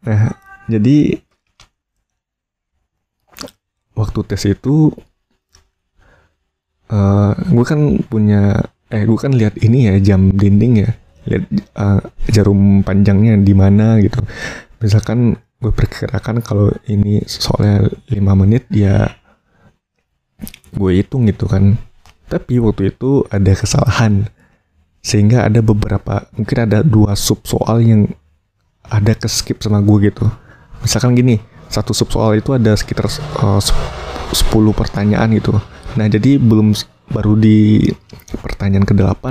Nah 0.00 0.32
jadi 0.64 1.20
waktu 3.92 4.20
tes 4.24 4.48
itu 4.48 4.88
uh, 6.88 7.36
gue 7.36 7.66
kan 7.68 8.00
punya 8.08 8.64
eh 8.88 9.04
gue 9.04 9.18
kan 9.20 9.36
lihat 9.36 9.60
ini 9.60 9.92
ya 9.92 9.94
jam 10.00 10.32
dinding 10.32 10.88
ya. 10.88 10.90
Lihat 11.28 11.44
uh, 11.76 12.00
jarum 12.32 12.80
panjangnya 12.80 13.36
di 13.44 13.52
mana 13.52 14.00
gitu. 14.00 14.24
Misalkan 14.80 15.36
gue 15.60 15.68
perkirakan 15.68 16.40
kalau 16.40 16.72
ini 16.88 17.20
soalnya 17.28 17.92
5 18.08 18.16
menit 18.40 18.64
ya 18.72 19.19
gue 20.74 20.90
hitung 20.96 21.26
gitu 21.28 21.46
kan. 21.46 21.76
Tapi 22.30 22.62
waktu 22.62 22.94
itu 22.94 23.26
ada 23.28 23.52
kesalahan. 23.52 24.30
Sehingga 25.00 25.48
ada 25.48 25.64
beberapa 25.64 26.28
mungkin 26.36 26.58
ada 26.68 26.84
dua 26.84 27.16
sub 27.16 27.42
soal 27.48 27.80
yang 27.80 28.12
ada 28.84 29.16
ke 29.16 29.26
skip 29.26 29.60
sama 29.64 29.80
gue 29.80 30.12
gitu. 30.12 30.28
Misalkan 30.84 31.16
gini 31.16 31.40
satu 31.70 31.94
sub 31.96 32.12
soal 32.12 32.36
itu 32.38 32.52
ada 32.52 32.74
sekitar 32.76 33.08
uh, 33.40 33.60
10 33.60 34.34
pertanyaan 34.76 35.30
gitu. 35.34 35.56
Nah 35.96 36.06
jadi 36.06 36.36
belum 36.38 36.76
baru 37.10 37.34
di 37.34 37.90
pertanyaan 38.38 38.86
ke-8 38.86 39.24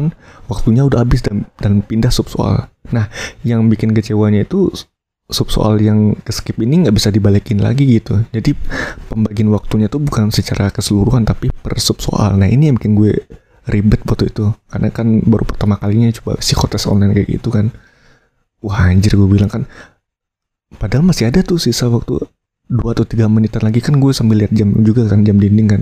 waktunya 0.52 0.84
udah 0.84 1.08
habis 1.08 1.24
dan, 1.24 1.48
dan 1.62 1.80
pindah 1.80 2.12
sub 2.12 2.28
soal. 2.28 2.68
Nah, 2.92 3.08
yang 3.46 3.70
bikin 3.72 3.96
kecewanya 3.96 4.44
itu 4.44 4.74
sub 5.30 5.54
soal 5.54 5.78
yang 5.78 6.18
ke 6.26 6.34
skip 6.34 6.58
ini 6.58 6.86
nggak 6.86 6.96
bisa 6.98 7.14
dibalikin 7.14 7.62
lagi 7.62 7.86
gitu. 7.86 8.18
Jadi 8.34 8.58
pembagian 9.08 9.54
waktunya 9.54 9.86
tuh 9.86 10.02
bukan 10.02 10.34
secara 10.34 10.74
keseluruhan 10.74 11.24
tapi 11.24 11.54
per 11.54 11.78
sub 11.78 12.02
soal. 12.02 12.36
Nah, 12.36 12.50
ini 12.50 12.74
yang 12.74 12.76
bikin 12.82 12.98
gue 12.98 13.14
ribet 13.70 14.02
waktu 14.10 14.34
itu. 14.34 14.50
Karena 14.68 14.90
kan 14.90 15.22
baru 15.22 15.46
pertama 15.46 15.78
kalinya 15.78 16.10
coba 16.18 16.42
psikotes 16.42 16.90
online 16.90 17.14
kayak 17.14 17.30
gitu 17.40 17.54
kan. 17.54 17.70
Wah 18.66 18.90
anjir 18.90 19.14
gue 19.14 19.30
bilang 19.30 19.48
kan. 19.48 19.70
Padahal 20.76 21.06
masih 21.06 21.30
ada 21.30 21.46
tuh 21.46 21.62
sisa 21.62 21.86
waktu 21.90 22.20
2 22.70 22.78
atau 22.94 23.06
3 23.06 23.26
menitan 23.30 23.66
lagi 23.66 23.82
kan 23.82 23.98
gue 23.98 24.14
sambil 24.14 24.46
lihat 24.46 24.54
jam 24.54 24.70
juga 24.86 25.10
kan 25.10 25.26
jam 25.26 25.42
dinding 25.42 25.66
kan 25.66 25.82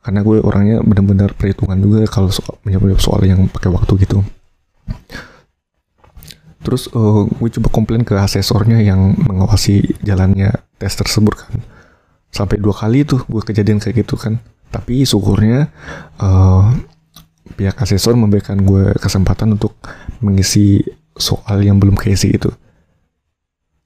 karena 0.00 0.20
gue 0.24 0.38
orangnya 0.40 0.80
benar-benar 0.80 1.36
perhitungan 1.36 1.76
juga 1.76 2.06
kalau 2.08 2.30
soal 2.32 2.56
soal 2.96 3.20
yang 3.26 3.50
pakai 3.50 3.68
waktu 3.68 4.06
gitu 4.06 4.24
terus 6.60 6.92
uh, 6.92 7.24
gue 7.24 7.48
coba 7.56 7.68
komplain 7.72 8.04
ke 8.04 8.12
asesornya 8.16 8.84
yang 8.84 9.16
mengawasi 9.16 9.96
jalannya 10.04 10.52
tes 10.76 10.92
tersebut 10.92 11.34
kan. 11.36 11.52
Sampai 12.30 12.60
dua 12.60 12.76
kali 12.76 13.02
tuh 13.02 13.24
gue 13.26 13.42
kejadian 13.42 13.80
kayak 13.80 14.04
gitu 14.04 14.14
kan. 14.20 14.38
Tapi 14.70 15.02
syukurnya 15.02 15.72
uh, 16.22 16.70
pihak 17.58 17.76
asesor 17.80 18.14
memberikan 18.14 18.60
gue 18.62 18.94
kesempatan 19.00 19.58
untuk 19.58 19.74
mengisi 20.22 20.84
soal 21.16 21.64
yang 21.64 21.80
belum 21.80 21.98
keisi 21.98 22.36
itu. 22.36 22.52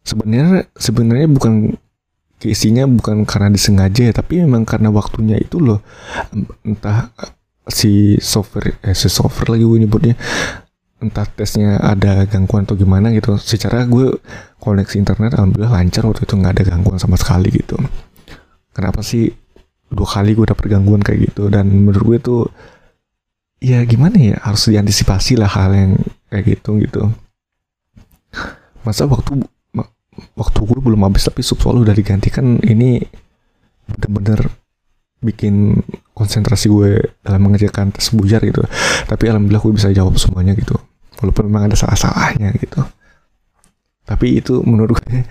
Sebenarnya 0.04 0.69
sebenarnya 0.76 1.28
bukan 1.31 1.78
keisinya 2.43 2.85
bukan 2.85 3.25
karena 3.25 3.49
disengaja 3.49 4.11
ya 4.11 4.12
tapi 4.12 4.45
memang 4.45 4.69
karena 4.69 4.93
waktunya 4.93 5.40
itu 5.40 5.62
loh. 5.62 5.81
Entah 6.66 7.14
si 7.64 8.21
software 8.21 8.76
eh 8.85 8.93
si 8.93 9.09
software 9.09 9.57
lagi 9.57 9.64
gue 9.64 9.78
nyebutnya 9.81 10.14
entah 11.04 11.28
tesnya 11.28 11.76
ada 11.76 12.25
gangguan 12.25 12.64
atau 12.64 12.75
gimana 12.75 13.12
gitu. 13.12 13.37
Secara 13.37 13.84
gue 13.84 14.16
koneksi 14.56 14.96
internet 14.96 15.37
alhamdulillah 15.37 15.76
lancar 15.76 16.08
waktu 16.08 16.25
itu 16.25 16.34
nggak 16.40 16.52
ada 16.56 16.64
gangguan 16.73 16.96
sama 16.96 17.20
sekali 17.20 17.52
gitu. 17.52 17.76
Kenapa 18.73 19.04
sih 19.04 19.28
dua 19.92 20.08
kali 20.08 20.32
gue 20.32 20.49
dapet 20.49 20.64
gangguan 20.73 21.04
kayak 21.04 21.30
gitu? 21.30 21.52
Dan 21.52 21.68
menurut 21.84 22.04
gue 22.08 22.18
tuh 22.25 22.42
ya 23.61 23.84
gimana 23.84 24.16
ya 24.16 24.37
harus 24.40 24.64
diantisipasi 24.73 25.36
lah 25.36 25.52
hal 25.52 25.76
yang 25.76 25.93
kayak 26.32 26.58
gitu 26.58 26.80
gitu. 26.80 27.12
Masa 28.82 29.04
waktu 29.04 29.45
waktu 30.34 30.58
gue 30.64 30.80
belum 30.80 31.04
habis 31.04 31.28
tapi 31.28 31.45
sub 31.45 31.60
soal 31.60 31.84
udah 31.84 31.93
digantikan 31.93 32.56
ini 32.64 33.04
bener-bener 33.84 34.49
bikin 35.21 35.80
konsentrasi 36.17 36.69
gue 36.73 37.00
dalam 37.21 37.40
mengerjakan 37.45 37.93
tes 37.93 38.08
bujar 38.17 38.40
gitu. 38.40 38.64
Tapi 39.04 39.25
alhamdulillah 39.28 39.60
gue 39.60 39.75
bisa 39.76 39.93
jawab 39.93 40.17
semuanya 40.17 40.56
gitu 40.56 40.80
walaupun 41.21 41.50
memang 41.50 41.71
ada 41.73 41.77
salah-salahnya 41.77 42.55
gitu. 42.59 42.81
Tapi 44.05 44.41
itu 44.41 44.61
menurut 44.65 45.00
gue 45.00 45.25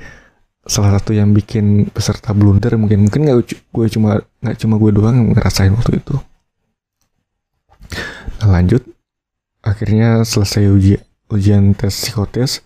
salah 0.64 0.96
satu 0.96 1.12
yang 1.12 1.36
bikin 1.36 1.92
peserta 1.92 2.32
blunder 2.32 2.80
mungkin 2.80 3.06
mungkin 3.08 3.28
nggak 3.28 3.38
gue 3.52 3.86
cuma 3.92 4.24
nggak 4.40 4.58
cuma 4.64 4.76
gue 4.80 4.92
doang 4.96 5.16
yang 5.20 5.30
ngerasain 5.36 5.74
waktu 5.76 6.00
itu. 6.00 6.16
Nah, 8.42 8.50
lanjut. 8.60 8.84
Akhirnya 9.64 10.28
selesai 10.28 10.68
uji 10.68 11.00
ujian 11.32 11.72
tes 11.72 11.96
psikotes 11.96 12.60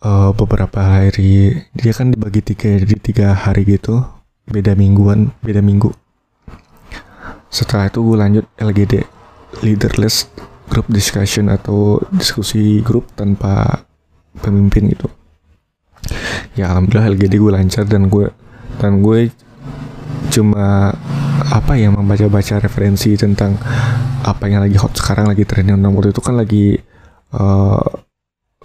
uh, 0.00 0.32
beberapa 0.32 0.80
hari 0.80 1.52
dia 1.76 1.92
kan 1.92 2.08
dibagi 2.08 2.40
tiga 2.40 2.80
jadi 2.80 2.96
tiga 2.96 3.26
hari 3.36 3.68
gitu 3.68 4.00
beda 4.48 4.72
mingguan 4.72 5.36
beda 5.44 5.60
minggu. 5.60 5.92
Setelah 7.52 7.92
itu 7.92 8.00
gue 8.00 8.16
lanjut 8.16 8.44
LGD 8.56 8.94
leaderless 9.60 10.28
group 10.70 10.86
discussion 10.90 11.48
atau 11.48 12.02
diskusi 12.10 12.82
grup 12.82 13.10
tanpa 13.14 13.86
pemimpin 14.40 14.92
gitu. 14.92 15.08
Ya 16.54 16.70
alhamdulillah 16.72 17.16
LGD 17.16 17.34
gue 17.38 17.52
lancar 17.52 17.84
dan 17.88 18.06
gue 18.10 18.30
dan 18.78 19.02
gue 19.02 19.30
cuma 20.30 20.92
apa 21.46 21.72
ya 21.78 21.88
membaca-baca 21.88 22.60
referensi 22.60 23.14
tentang 23.16 23.56
apa 24.26 24.44
yang 24.50 24.60
lagi 24.64 24.76
hot 24.76 24.94
sekarang 24.98 25.30
lagi 25.30 25.46
trending. 25.46 25.78
Nomor 25.78 26.10
itu 26.10 26.20
kan 26.20 26.36
lagi 26.36 26.76
uh, 27.32 27.86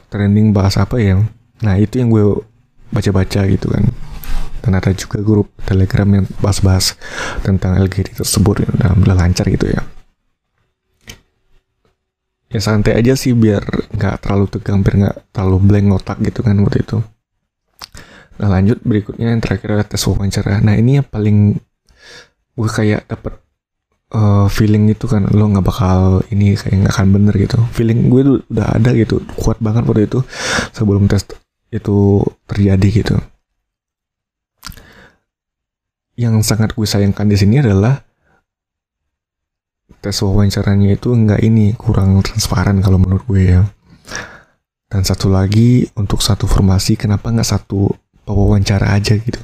trending 0.09 0.51
bahas 0.51 0.75
apa 0.77 0.97
ya? 0.99 1.21
Nah 1.61 1.75
itu 1.77 2.01
yang 2.01 2.09
gue 2.11 2.41
baca-baca 2.91 3.47
gitu 3.47 3.67
kan. 3.71 3.85
Dan 4.61 4.77
ada 4.77 4.93
juga 4.93 5.17
grup 5.25 5.49
telegram 5.65 6.21
yang 6.21 6.25
bahas-bahas 6.37 6.93
tentang 7.41 7.81
LGD 7.81 8.21
tersebut. 8.21 8.61
Yang 8.61 8.93
udah 9.01 9.15
lancar 9.17 9.49
gitu 9.49 9.73
ya 9.73 9.81
ya 12.51 12.59
santai 12.59 12.99
aja 12.99 13.15
sih 13.15 13.31
biar 13.31 13.63
nggak 13.95 14.27
terlalu 14.27 14.45
tegang 14.51 14.83
biar 14.83 14.95
nggak 15.07 15.17
terlalu 15.31 15.57
blank 15.63 15.87
otak 16.03 16.17
gitu 16.19 16.43
kan 16.43 16.59
waktu 16.59 16.83
itu. 16.83 16.97
Nah 18.43 18.47
lanjut 18.51 18.83
berikutnya 18.83 19.31
yang 19.31 19.39
terakhir 19.39 19.79
adalah 19.79 19.87
tes 19.87 20.03
wawancara. 20.03 20.59
Nah 20.59 20.75
ini 20.75 20.99
yang 20.99 21.07
paling 21.07 21.55
gue 22.51 22.69
kayak 22.69 23.07
dapet 23.07 23.39
uh, 24.11 24.51
feeling 24.51 24.91
itu 24.91 25.07
kan 25.07 25.31
lo 25.31 25.47
nggak 25.47 25.63
bakal 25.63 26.19
ini 26.27 26.59
kayak 26.59 26.75
nggak 26.85 26.93
akan 26.99 27.07
bener 27.15 27.33
gitu. 27.39 27.57
Feeling 27.71 28.11
gue 28.11 28.21
tuh 28.27 28.37
udah 28.51 28.67
ada 28.75 28.89
gitu 28.99 29.23
kuat 29.39 29.63
banget 29.63 29.87
pada 29.87 30.01
itu 30.03 30.19
sebelum 30.75 31.07
tes 31.07 31.23
itu 31.71 32.19
terjadi 32.51 32.87
gitu. 32.91 33.15
Yang 36.19 36.43
sangat 36.43 36.75
gue 36.75 36.83
sayangkan 36.83 37.31
di 37.31 37.39
sini 37.39 37.63
adalah 37.63 38.03
tes 40.01 40.17
wawancaranya 40.25 40.97
itu 40.97 41.13
nggak 41.13 41.41
ini 41.45 41.77
kurang 41.77 42.19
transparan 42.25 42.81
kalau 42.81 42.97
menurut 42.97 43.23
gue 43.29 43.43
ya. 43.57 43.61
Dan 44.91 45.07
satu 45.07 45.31
lagi 45.31 45.87
untuk 45.95 46.19
satu 46.19 46.49
formasi 46.49 46.99
kenapa 46.99 47.31
nggak 47.31 47.47
satu 47.47 47.87
wawancara 48.27 48.97
aja 48.97 49.15
gitu? 49.15 49.39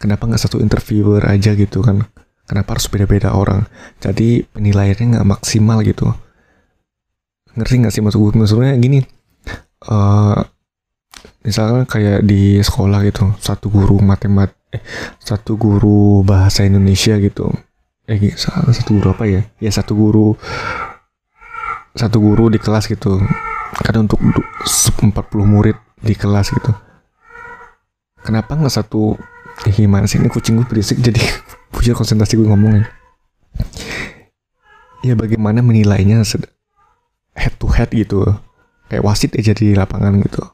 Kenapa 0.00 0.24
nggak 0.24 0.40
satu 0.40 0.62
interviewer 0.62 1.20
aja 1.26 1.52
gitu 1.52 1.84
kan? 1.84 2.06
Kenapa 2.46 2.78
harus 2.78 2.86
beda-beda 2.88 3.34
orang? 3.34 3.66
Jadi 3.98 4.46
penilaiannya 4.46 5.18
nggak 5.18 5.28
maksimal 5.28 5.82
gitu. 5.82 6.08
Ngerti 7.58 7.74
nggak 7.82 7.92
sih 7.92 8.00
maksud 8.00 8.18
gue? 8.22 8.32
Maksudnya 8.38 8.72
gini 8.78 9.02
uh, 9.90 10.38
misalnya 11.46 11.86
kayak 11.86 12.26
di 12.26 12.58
sekolah 12.58 13.06
gitu 13.06 13.30
satu 13.38 13.70
guru 13.70 14.02
matemat 14.02 14.50
eh, 14.74 14.82
satu 15.22 15.54
guru 15.54 16.26
bahasa 16.26 16.66
Indonesia 16.66 17.14
gitu 17.22 17.54
eh 18.06 18.18
satu 18.38 19.02
guru 19.02 19.08
apa 19.10 19.24
ya? 19.26 19.42
Ya 19.58 19.70
satu 19.74 19.98
guru. 19.98 20.38
Satu 21.98 22.22
guru 22.22 22.46
di 22.46 22.62
kelas 22.62 22.86
gitu. 22.86 23.18
Kadang 23.82 24.06
untuk 24.06 24.22
40 24.22 25.10
murid 25.42 25.76
di 25.98 26.14
kelas 26.14 26.54
gitu. 26.54 26.70
Kenapa 28.22 28.54
nggak 28.54 28.74
satu 28.74 29.18
eh, 29.66 29.74
gimana 29.74 30.06
sih 30.06 30.22
ini 30.22 30.30
kucing 30.30 30.54
gue 30.58 30.66
berisik? 30.66 31.02
Jadi 31.02 31.18
punya 31.74 31.98
konsentrasi 31.98 32.38
gue 32.38 32.46
ngomongin 32.46 32.86
ya. 35.02 35.14
Bagaimana 35.18 35.62
menilainya 35.62 36.22
head 37.34 37.54
to 37.58 37.66
head 37.74 37.90
gitu. 37.90 38.22
Kayak 38.86 39.02
wasit 39.02 39.34
aja 39.34 39.50
di 39.50 39.74
lapangan 39.74 40.22
gitu. 40.22 40.46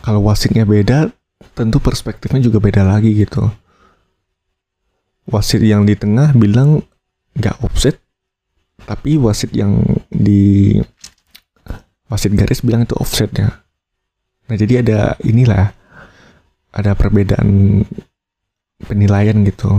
Kalau 0.00 0.22
wasitnya 0.22 0.62
beda 0.62 1.10
tentu 1.52 1.82
perspektifnya 1.82 2.40
juga 2.40 2.62
beda 2.62 2.86
lagi 2.86 3.12
gitu 3.12 3.50
wasit 5.30 5.62
yang 5.62 5.86
di 5.86 5.94
tengah 5.94 6.34
bilang 6.34 6.82
nggak 7.38 7.62
offset 7.62 7.96
tapi 8.84 9.16
wasit 9.16 9.54
yang 9.54 9.78
di 10.10 10.76
wasit 12.10 12.34
garis 12.34 12.60
bilang 12.66 12.82
itu 12.82 12.98
offsetnya. 12.98 13.62
Nah 14.50 14.56
jadi 14.58 14.82
ada 14.82 15.14
inilah 15.22 15.70
ada 16.74 16.92
perbedaan 16.98 17.82
penilaian 18.82 19.46
gitu. 19.46 19.70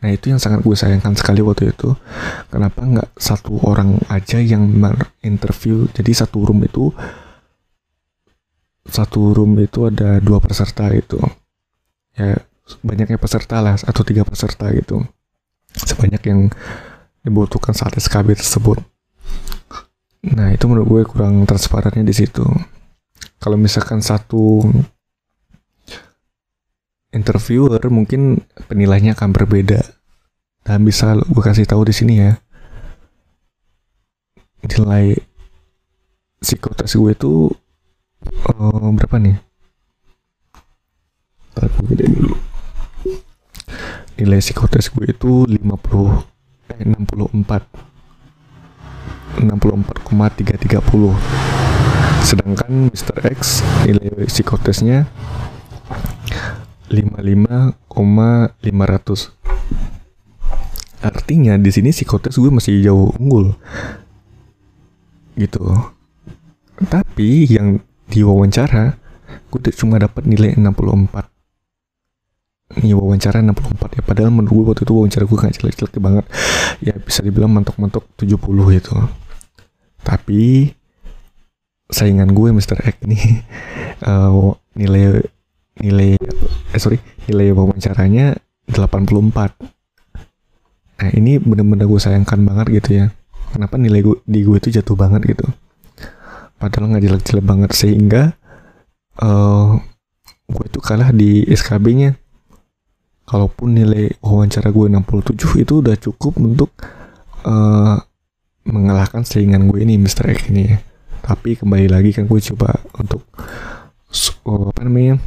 Nah 0.00 0.08
itu 0.12 0.32
yang 0.32 0.40
sangat 0.40 0.60
gue 0.60 0.76
sayangkan 0.76 1.16
sekali 1.16 1.40
waktu 1.40 1.72
itu. 1.72 1.96
Kenapa 2.52 2.84
nggak 2.84 3.16
satu 3.16 3.64
orang 3.64 3.96
aja 4.12 4.36
yang 4.36 4.68
interview 5.24 5.88
jadi 5.96 6.24
satu 6.24 6.44
room 6.44 6.60
itu 6.64 6.92
satu 8.90 9.32
room 9.32 9.56
itu 9.56 9.88
ada 9.88 10.20
dua 10.20 10.40
peserta 10.44 10.92
itu. 10.92 11.16
Ya 12.12 12.36
banyaknya 12.80 13.18
peserta 13.18 13.58
lah 13.58 13.76
atau 13.76 14.02
tiga 14.06 14.22
peserta 14.22 14.70
gitu. 14.70 15.02
Sebanyak 15.74 16.22
yang 16.26 16.40
dibutuhkan 17.22 17.76
saat 17.76 17.94
SKB 17.98 18.38
tersebut. 18.38 18.78
Nah 20.34 20.52
itu 20.52 20.64
menurut 20.68 20.88
gue 20.88 21.02
kurang 21.08 21.44
transparannya 21.48 22.04
di 22.04 22.14
situ. 22.14 22.44
Kalau 23.40 23.56
misalkan 23.56 24.04
satu 24.04 24.64
interviewer 27.10 27.80
mungkin 27.88 28.44
penilaiannya 28.68 29.16
akan 29.16 29.30
berbeda. 29.32 29.80
Dan 30.60 30.84
bisa 30.84 31.16
gue 31.16 31.42
kasih 31.42 31.64
tahu 31.64 31.88
di 31.88 31.94
sini 31.96 32.14
ya. 32.20 32.32
Nilai 34.60 35.16
psikotes 36.40 36.92
gue 36.96 37.12
itu 37.16 37.48
uh, 38.44 38.88
berapa 38.92 39.16
nih? 39.16 39.36
Ntar 41.56 41.68
gede 41.88 42.06
dulu 42.12 42.39
nilai 44.20 44.44
psikotes 44.44 44.92
gue 44.92 45.08
itu 45.08 45.48
50 45.48 45.56
eh 46.76 46.84
64 46.84 49.40
64,330 49.40 51.16
sedangkan 52.20 52.92
Mr. 52.92 53.16
X 53.32 53.64
nilai 53.88 54.28
psikotesnya 54.28 55.08
55,500 56.92 59.40
artinya 61.00 61.56
di 61.56 61.70
sini 61.72 61.90
psikotes 61.90 62.36
gue 62.36 62.52
masih 62.52 62.84
jauh 62.84 63.10
unggul. 63.16 63.56
Gitu. 65.36 65.64
Tapi 66.80 67.48
yang 67.48 67.80
di 68.10 68.20
wawancara 68.20 69.00
gue 69.48 69.60
cuma 69.74 69.96
dapat 69.96 70.28
nilai 70.28 70.54
64 70.58 71.39
ini 72.78 72.94
wawancara 72.94 73.42
64 73.42 73.98
ya. 73.98 74.02
Padahal 74.06 74.30
menurut 74.30 74.50
gue 74.54 74.64
waktu 74.70 74.82
itu 74.86 74.92
wawancara 74.94 75.24
gue 75.26 75.38
gak 75.42 75.54
jelek-jelek 75.58 75.94
banget. 75.98 76.24
Ya 76.78 76.94
bisa 76.94 77.26
dibilang 77.26 77.50
mentok-mentok 77.50 78.06
70 78.14 78.38
gitu. 78.78 78.94
Tapi 80.06 80.70
saingan 81.90 82.30
gue 82.30 82.54
Mr. 82.54 82.78
X 82.78 82.94
ini 83.02 83.18
uh, 84.06 84.54
nilai 84.80 85.18
nilai 85.82 86.14
eh 86.70 86.78
sorry 86.80 87.02
nilai 87.26 87.50
wawancaranya 87.56 88.36
84 88.70 89.58
nah 91.00 91.08
ini 91.16 91.40
bener-bener 91.40 91.88
gue 91.88 91.96
sayangkan 91.96 92.44
banget 92.44 92.66
gitu 92.76 92.90
ya. 93.00 93.06
Kenapa 93.50 93.80
nilai 93.80 94.04
gue 94.04 94.20
di 94.28 94.44
gue 94.44 94.60
itu 94.60 94.68
jatuh 94.68 94.94
banget 94.94 95.32
gitu? 95.32 95.48
Padahal 96.60 96.92
nggak 96.92 97.02
jelek-jelek 97.08 97.40
banget. 97.40 97.70
Sehingga 97.72 98.36
uh, 99.24 99.80
gue 100.44 100.64
itu 100.68 100.78
kalah 100.84 101.08
di 101.10 101.48
SKB-nya 101.48 102.19
kalaupun 103.30 103.78
nilai 103.78 104.10
wawancara 104.18 104.74
gue 104.74 104.90
67 104.90 105.62
itu 105.62 105.72
udah 105.78 105.94
cukup 105.94 106.34
untuk 106.42 106.74
uh, 107.46 107.94
mengalahkan 108.66 109.22
saingan 109.22 109.70
gue 109.70 109.86
ini 109.86 110.02
Mr. 110.02 110.34
X 110.34 110.50
ini 110.50 110.74
ya 110.74 110.82
tapi 111.22 111.54
kembali 111.54 111.86
lagi 111.86 112.10
kan 112.10 112.26
gue 112.26 112.40
coba 112.42 112.74
untuk 112.98 113.22
uh, 114.50 114.74
apa 114.74 114.82
namanya 114.82 115.22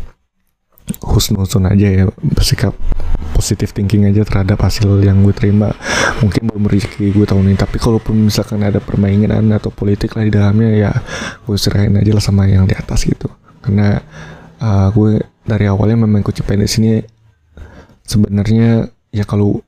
husnuzon 1.00 1.64
aja 1.72 1.88
ya 1.88 2.04
bersikap 2.20 2.76
positif 3.32 3.72
thinking 3.72 4.04
aja 4.04 4.28
terhadap 4.28 4.60
hasil 4.60 5.00
yang 5.00 5.24
gue 5.24 5.32
terima 5.32 5.72
mungkin 6.20 6.52
belum 6.52 6.68
rezeki 6.68 7.16
gue 7.16 7.24
tahun 7.24 7.56
ini 7.56 7.58
tapi 7.58 7.80
kalaupun 7.80 8.28
misalkan 8.28 8.60
ada 8.68 8.84
permainan 8.84 9.48
atau 9.56 9.72
politik 9.72 10.20
lah 10.20 10.28
di 10.28 10.34
dalamnya 10.36 10.70
ya 10.76 10.92
gue 11.48 11.56
serahin 11.56 11.96
aja 11.96 12.12
lah 12.12 12.24
sama 12.24 12.52
yang 12.52 12.68
di 12.68 12.76
atas 12.76 13.08
gitu 13.08 13.32
karena 13.64 14.04
uh, 14.60 14.92
gue 14.92 15.24
dari 15.48 15.72
awalnya 15.72 16.04
memang 16.04 16.20
ikut 16.20 16.36
CPNS 16.36 16.74
ini 16.84 16.92
sebenarnya 18.04 18.92
ya 19.14 19.24
kalau 19.24 19.64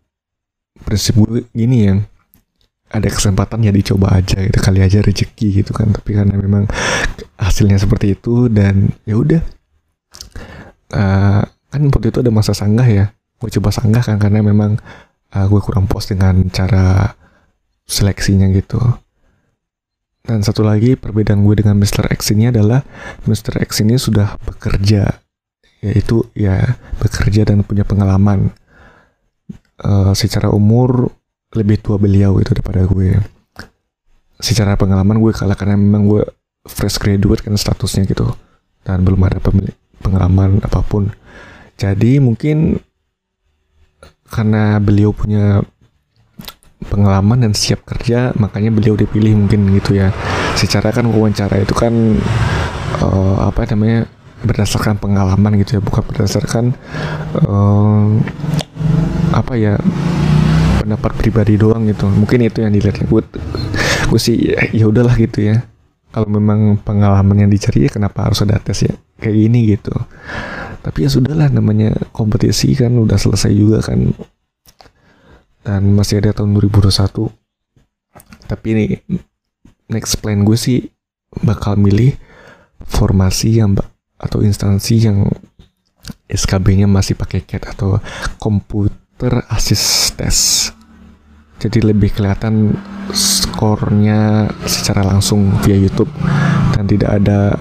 prinsip 0.83 1.15
gue 1.15 1.47
gini 1.55 1.87
ya 1.87 1.95
ada 2.91 3.09
kesempatan 3.09 3.65
ya 3.65 3.71
dicoba 3.73 4.13
aja 4.15 4.39
gitu 4.45 4.59
kali 4.61 4.79
aja 4.79 5.01
rezeki 5.01 5.63
gitu 5.63 5.71
kan 5.73 5.91
tapi 5.91 6.15
karena 6.15 6.37
memang 6.37 6.69
hasilnya 7.35 7.81
seperti 7.81 8.15
itu 8.15 8.47
dan 8.47 8.93
ya 9.03 9.17
udah 9.17 9.41
uh, 10.93 11.43
kan 11.43 11.81
waktu 11.91 12.07
itu 12.13 12.19
ada 12.23 12.31
masa 12.31 12.55
sanggah 12.55 12.87
ya 12.87 13.05
gue 13.11 13.49
coba 13.59 13.69
sanggah 13.73 14.03
kan 14.05 14.15
karena 14.21 14.39
memang 14.39 14.79
uh, 15.35 15.45
gue 15.49 15.59
kurang 15.59 15.89
puas 15.89 16.07
dengan 16.07 16.47
cara 16.53 17.17
seleksinya 17.83 18.47
gitu 18.53 18.79
dan 20.25 20.41
satu 20.41 20.65
lagi 20.65 20.97
perbedaan 20.97 21.45
gue 21.45 21.61
dengan 21.61 21.77
Mr. 21.77 22.09
X 22.09 22.33
ini 22.33 22.49
adalah 22.49 22.81
Mr. 23.29 23.61
X 23.61 23.85
ini 23.85 23.99
sudah 24.01 24.41
bekerja 24.41 25.24
yaitu 25.83 26.27
ya 26.37 26.79
bekerja 27.01 27.47
dan 27.47 27.61
punya 27.65 27.83
pengalaman 27.87 28.51
uh, 29.83 30.11
secara 30.15 30.51
umur 30.51 31.11
lebih 31.55 31.79
tua 31.79 31.95
beliau 31.95 32.39
itu 32.39 32.51
daripada 32.51 32.83
gue 32.83 33.15
secara 34.39 34.75
pengalaman 34.75 35.19
gue 35.19 35.31
kalah 35.31 35.55
karena 35.55 35.79
memang 35.79 36.03
gue 36.07 36.23
fresh 36.65 36.99
graduate 36.99 37.45
kan 37.45 37.55
statusnya 37.55 38.09
gitu 38.09 38.35
dan 38.85 39.01
belum 39.01 39.21
ada 39.25 39.41
pengalaman 39.99 40.61
apa 40.61 40.85
pun. 40.85 41.09
Jadi 41.75 42.21
mungkin 42.21 42.77
karena 44.29 44.77
beliau 44.77 45.09
punya 45.11 45.65
pengalaman 46.85 47.49
dan 47.49 47.53
siap 47.57 47.81
kerja, 47.83 48.31
makanya 48.37 48.69
beliau 48.69 48.93
dipilih 48.93 49.33
mungkin 49.33 49.73
gitu 49.73 49.97
ya. 49.97 50.13
Secara 50.53 50.93
kan 50.93 51.09
wawancara 51.09 51.57
itu 51.65 51.73
kan 51.73 51.93
uh, 53.01 53.49
apa 53.49 53.65
namanya 53.73 54.05
berdasarkan 54.45 55.01
pengalaman 55.01 55.57
gitu 55.61 55.77
ya, 55.77 55.81
bukan 55.81 56.03
berdasarkan 56.05 56.77
uh, 57.43 58.07
apa 59.35 59.53
ya 59.57 59.75
pendapat 60.79 61.11
pribadi 61.17 61.57
doang 61.57 61.89
gitu. 61.89 62.05
Mungkin 62.05 62.45
itu 62.45 62.61
yang 62.61 62.71
dilihat. 62.71 63.01
Gue, 63.09 63.25
gue 64.07 64.19
sih 64.21 64.53
ya, 64.53 64.69
ya 64.71 64.85
udahlah 64.85 65.17
gitu 65.17 65.41
ya. 65.41 65.65
Kalau 66.13 66.31
memang 66.31 66.79
pengalaman 66.79 67.43
yang 67.43 67.51
dicari 67.51 67.85
ya 67.85 67.91
kenapa 67.91 68.31
harus 68.31 68.39
ada 68.45 68.55
tes 68.61 68.87
ya? 68.87 68.93
Kayak 69.19 69.35
gini 69.35 69.59
gitu. 69.75 69.91
Tapi 70.79 70.97
ya 71.03 71.09
sudahlah 71.11 71.51
namanya 71.51 71.91
kompetisi 72.15 72.71
kan 72.77 72.95
udah 72.95 73.19
selesai 73.19 73.51
juga 73.51 73.83
kan. 73.83 74.15
Dan 75.65 75.97
masih 75.97 76.21
ada 76.21 76.31
tahun 76.31 76.55
2021 76.61 77.33
tapi 78.45 78.77
ini 78.77 78.85
next 79.89 80.21
plan 80.21 80.45
gue 80.45 80.57
sih 80.57 80.85
bakal 81.41 81.75
milih 81.75 82.13
formasi 82.85 83.59
yang 83.59 83.73
atau 84.15 84.41
instansi 84.41 84.95
yang 85.01 85.27
SKB-nya 86.29 86.85
masih 86.85 87.17
pakai 87.17 87.43
CAT 87.43 87.65
atau 87.75 87.99
komputer 88.37 89.43
assist 89.49 90.15
test 90.15 90.75
jadi 91.55 91.87
lebih 91.87 92.11
kelihatan 92.11 92.75
skornya 93.15 94.51
secara 94.67 95.07
langsung 95.07 95.55
via 95.63 95.79
YouTube 95.79 96.11
dan 96.75 96.83
tidak 96.83 97.11
ada 97.15 97.55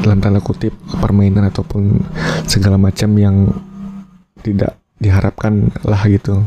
dalam 0.00 0.18
tanda 0.24 0.40
kutip 0.40 0.72
permainan 0.96 1.44
ataupun 1.52 2.00
segala 2.48 2.80
macam 2.80 3.12
yang 3.20 3.52
tidak 4.40 4.80
diharapkan 4.96 5.68
lah 5.84 6.00
gitu. 6.08 6.40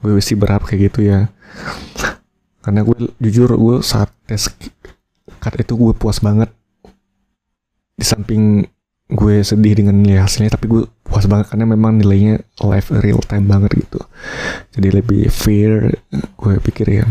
Gue 0.00 0.22
sih 0.22 0.38
berharap 0.38 0.64
kayak 0.64 0.94
gitu 0.94 1.10
ya. 1.10 1.26
Karena 2.62 2.86
gue 2.86 3.10
jujur 3.18 3.50
gue 3.50 3.76
saat 3.82 4.14
tes 4.30 4.46
cut 5.42 5.54
itu 5.58 5.74
gue 5.74 5.92
puas 5.96 6.22
banget 6.22 6.54
di 8.00 8.04
samping 8.08 8.64
gue 9.10 9.42
sedih 9.42 9.76
dengan 9.76 10.00
nilai 10.00 10.22
hasilnya 10.22 10.54
tapi 10.54 10.70
gue 10.70 10.82
puas 11.04 11.26
banget 11.26 11.50
karena 11.52 11.66
memang 11.66 11.98
nilainya 11.98 12.40
live 12.62 12.88
real 13.02 13.20
time 13.26 13.44
banget 13.50 13.84
gitu. 13.84 14.00
Jadi 14.72 14.88
lebih 14.88 15.28
fair 15.28 15.92
gue 16.10 16.54
pikir 16.62 16.86
ya. 17.02 17.04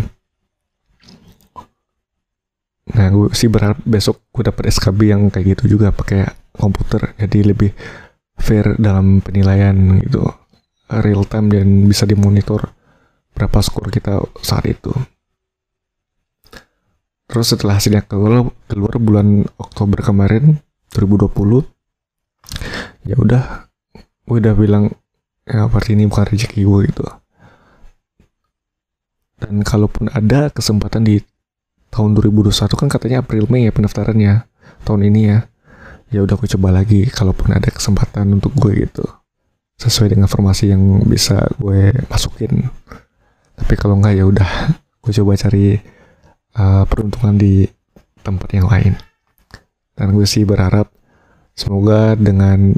Nah 2.96 3.08
gue 3.14 3.30
sih 3.36 3.52
berharap 3.52 3.78
besok 3.86 4.24
gue 4.34 4.48
dapet 4.48 4.72
SKB 4.72 5.00
yang 5.12 5.22
kayak 5.30 5.60
gitu 5.60 5.78
juga 5.78 5.92
pakai 5.94 6.26
komputer. 6.56 7.14
Jadi 7.20 7.54
lebih 7.54 7.70
fair 8.40 8.80
dalam 8.80 9.20
penilaian 9.20 9.76
gitu. 10.02 10.24
Real 10.90 11.22
time 11.28 11.54
dan 11.54 11.86
bisa 11.86 12.10
dimonitor 12.10 12.74
berapa 13.36 13.60
skor 13.62 13.94
kita 13.94 14.24
saat 14.42 14.66
itu. 14.66 14.90
Terus 17.30 17.46
setelah 17.54 17.78
hasilnya 17.78 18.02
keluar, 18.10 18.50
keluar 18.66 18.96
bulan 18.98 19.46
Oktober 19.62 20.02
kemarin 20.02 20.58
2020 20.94 21.66
ya 23.06 23.16
udah 23.18 23.70
gue 24.30 24.38
udah 24.38 24.54
bilang 24.54 24.94
ya 25.50 25.66
berarti 25.66 25.98
ini 25.98 26.06
bukan 26.06 26.26
rezeki 26.30 26.62
gue 26.62 26.80
gitu. 26.94 27.06
Dan 29.40 29.64
kalaupun 29.64 30.12
ada 30.12 30.52
kesempatan 30.52 31.08
di 31.08 31.18
tahun 31.90 32.14
2021 32.14 32.54
kan 32.76 32.88
katanya 32.92 33.26
April 33.26 33.50
Mei 33.50 33.66
ya 33.66 33.74
pendaftarannya 33.74 34.46
tahun 34.86 35.02
ini 35.10 35.22
ya 35.26 35.40
ya 36.14 36.20
udah 36.22 36.38
aku 36.38 36.46
coba 36.58 36.70
lagi 36.74 37.10
kalaupun 37.10 37.50
ada 37.56 37.70
kesempatan 37.74 38.38
untuk 38.38 38.54
gue 38.54 38.86
gitu. 38.86 39.06
Sesuai 39.80 40.14
dengan 40.14 40.28
formasi 40.28 40.70
yang 40.70 41.02
bisa 41.08 41.50
gue 41.58 41.96
masukin. 42.12 42.68
Tapi 43.58 43.74
kalau 43.80 43.98
enggak 43.98 44.20
ya 44.20 44.28
udah 44.28 44.76
gue 45.02 45.12
coba 45.24 45.40
cari 45.40 45.80
uh, 46.60 46.84
peruntungan 46.86 47.40
di 47.40 47.66
tempat 48.22 48.50
yang 48.54 48.68
lain 48.68 49.09
dan 50.00 50.16
gue 50.16 50.24
sih 50.24 50.48
berharap 50.48 50.88
semoga 51.52 52.16
dengan 52.16 52.72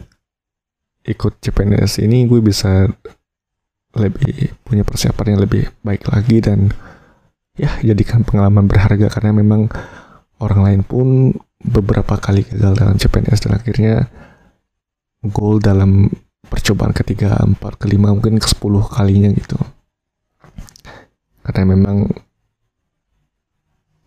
ikut 1.05 1.37
CPNS 1.37 2.01
ini 2.01 2.25
gue 2.25 2.41
bisa 2.41 2.89
lebih 3.93 4.57
punya 4.65 4.81
persiapan 4.81 5.37
yang 5.37 5.41
lebih 5.45 5.63
baik 5.85 6.09
lagi 6.09 6.41
dan 6.41 6.73
ya 7.53 7.69
jadikan 7.85 8.25
pengalaman 8.25 8.65
berharga 8.65 9.11
karena 9.13 9.37
memang 9.37 9.69
orang 10.41 10.61
lain 10.65 10.81
pun 10.81 11.37
beberapa 11.61 12.17
kali 12.17 12.41
gagal 12.41 12.73
dalam 12.73 12.95
CPNS 12.97 13.39
dan 13.45 13.53
akhirnya 13.53 13.93
goal 15.21 15.61
dalam 15.61 16.09
percobaan 16.49 16.91
ketiga, 16.91 17.37
empat, 17.37 17.77
kelima, 17.77 18.09
mungkin 18.09 18.41
ke 18.41 18.47
sepuluh 18.49 18.81
kalinya 18.81 19.29
gitu. 19.31 19.55
Karena 21.45 21.63
memang 21.77 22.09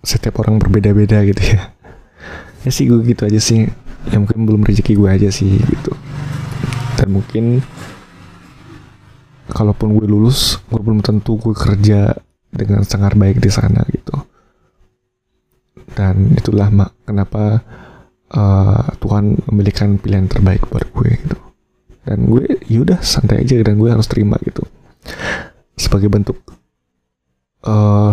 setiap 0.02 0.42
orang 0.42 0.58
berbeda-beda 0.58 1.22
gitu 1.24 1.42
ya. 1.54 1.73
Ya 2.64 2.70
sih 2.72 2.88
gue 2.88 3.00
gitu 3.04 3.28
aja 3.28 3.40
sih. 3.40 3.68
Ya 4.08 4.16
mungkin 4.20 4.48
belum 4.48 4.64
rezeki 4.64 4.96
gue 4.96 5.08
aja 5.08 5.28
sih 5.28 5.60
gitu. 5.60 5.92
Dan 6.96 7.14
mungkin 7.14 7.60
kalaupun 9.52 9.94
gue 10.00 10.08
lulus, 10.08 10.58
gue 10.72 10.80
belum 10.80 11.04
tentu 11.04 11.36
gue 11.36 11.52
kerja 11.52 12.16
dengan 12.54 12.82
sangat 12.86 13.18
baik 13.18 13.42
di 13.42 13.50
sana 13.50 13.82
gitu 13.90 14.14
dan 15.94 16.34
itulah 16.34 16.68
mak 16.68 16.90
kenapa 17.06 17.62
uh, 18.34 18.84
Tuhan 18.98 19.38
memilihkan 19.48 19.96
pilihan 20.02 20.26
terbaik 20.26 20.66
buat 20.68 20.86
gue 20.90 21.08
gitu 21.22 21.38
dan 22.04 22.18
gue 22.28 22.44
yaudah 22.68 23.00
santai 23.00 23.46
aja 23.46 23.56
dan 23.62 23.78
gue 23.78 23.88
harus 23.88 24.10
terima 24.10 24.36
gitu 24.42 24.66
sebagai 25.78 26.10
bentuk 26.10 26.36
uh, 27.64 28.10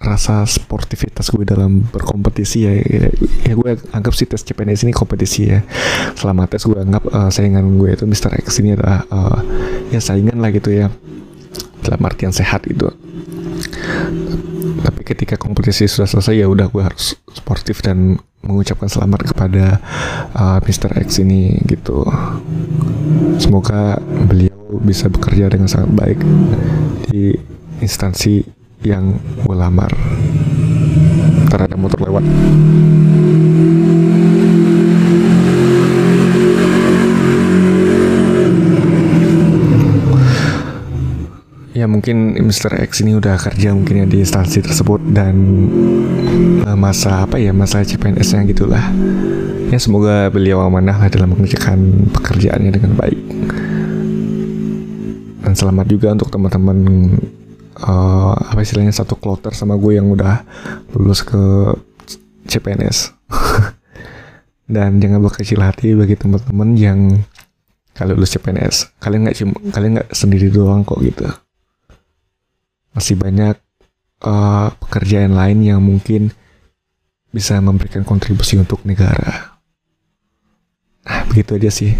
rasa 0.00 0.48
sportivitas 0.48 1.28
gue 1.28 1.44
dalam 1.44 1.84
berkompetisi 1.84 2.64
ya, 2.64 2.72
ya 2.72 3.12
ya 3.44 3.52
gue 3.52 3.70
anggap 3.92 4.16
sih 4.16 4.24
tes 4.24 4.40
CPNS 4.40 4.88
ini 4.88 4.96
kompetisi 4.96 5.52
ya 5.52 5.60
selama 6.16 6.48
tes 6.48 6.64
gue 6.64 6.80
anggap 6.80 7.04
uh, 7.12 7.28
saingan 7.28 7.76
gue 7.76 7.92
itu 7.92 8.08
Mr. 8.08 8.32
X 8.40 8.64
ini 8.64 8.80
adalah 8.80 9.04
uh, 9.12 9.44
ya 9.92 10.00
saingan 10.00 10.40
lah 10.40 10.48
gitu 10.56 10.72
ya 10.72 10.88
dalam 11.84 12.00
artian 12.08 12.32
sehat 12.32 12.64
gitu 12.64 12.88
tapi 14.80 15.04
ketika 15.04 15.36
kompetisi 15.36 15.84
sudah 15.84 16.08
selesai 16.08 16.32
ya 16.32 16.48
udah 16.48 16.72
gue 16.72 16.80
harus 16.80 17.20
sportif 17.36 17.84
dan 17.84 18.16
mengucapkan 18.40 18.88
selamat 18.88 19.36
kepada 19.36 19.84
uh, 20.32 20.64
Mr. 20.64 20.96
X 20.96 21.20
ini 21.20 21.60
gitu 21.68 22.08
semoga 23.36 24.00
beliau 24.00 24.80
bisa 24.80 25.12
bekerja 25.12 25.52
dengan 25.52 25.68
sangat 25.68 25.92
baik 25.92 26.24
di 27.12 27.36
instansi 27.84 28.59
yang 28.80 29.20
gue 29.44 29.56
lamar 29.56 29.92
terhadap 31.52 31.76
motor 31.76 32.00
lewat 32.08 32.24
ya 41.76 41.88
mungkin 41.88 42.36
Mr. 42.40 42.76
X 42.84 43.00
ini 43.00 43.16
udah 43.16 43.40
kerja 43.40 43.72
mungkin 43.72 44.04
ya 44.04 44.06
di 44.08 44.20
instansi 44.20 44.60
tersebut 44.60 45.00
dan 45.16 45.36
uh, 46.68 46.76
masa 46.76 47.24
apa 47.24 47.40
ya 47.40 47.56
masa 47.56 47.80
CPNS-nya 47.80 48.44
gitulah 48.52 48.84
ya 49.72 49.78
semoga 49.80 50.28
beliau 50.28 50.60
amanah 50.60 51.08
dalam 51.08 51.32
mengerjakan 51.32 52.08
pekerjaannya 52.12 52.70
dengan 52.72 52.92
baik 53.00 53.20
dan 55.40 55.52
selamat 55.56 55.86
juga 55.88 56.12
untuk 56.12 56.28
teman-teman 56.28 56.78
uh, 57.84 58.34
apa 58.36 58.60
istilahnya 58.60 58.92
satu 58.92 59.16
kloter 59.16 59.52
sama 59.56 59.76
gue 59.76 59.96
yang 59.96 60.08
udah 60.08 60.44
lulus 60.96 61.24
ke 61.24 61.40
CPNS 62.48 63.12
dan 64.74 65.00
jangan 65.02 65.20
berkecil 65.20 65.60
hati 65.60 65.96
bagi 65.96 66.16
teman-teman 66.16 66.76
yang 66.76 66.98
kalau 67.96 68.16
lulus 68.16 68.36
CPNS 68.36 68.96
kalian 69.02 69.28
nggak 69.28 69.36
kalian 69.74 69.90
nggak 70.00 70.10
sendiri 70.14 70.48
doang 70.48 70.84
kok 70.86 71.00
gitu 71.00 71.26
masih 72.94 73.14
banyak 73.14 73.56
uh, 74.24 74.68
pekerjaan 74.82 75.32
lain 75.34 75.58
yang 75.64 75.80
mungkin 75.80 76.34
bisa 77.30 77.62
memberikan 77.62 78.02
kontribusi 78.02 78.58
untuk 78.58 78.82
negara. 78.82 79.54
Nah, 81.06 81.22
begitu 81.30 81.54
aja 81.56 81.70
sih. 81.70 81.94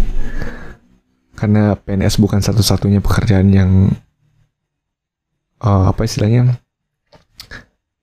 Karena 1.39 1.73
PNS 1.73 2.19
bukan 2.19 2.43
satu-satunya 2.43 2.99
pekerjaan 2.99 3.49
yang 3.49 3.95
uh, 5.61 5.93
apa 5.93 6.01
istilahnya? 6.03 6.57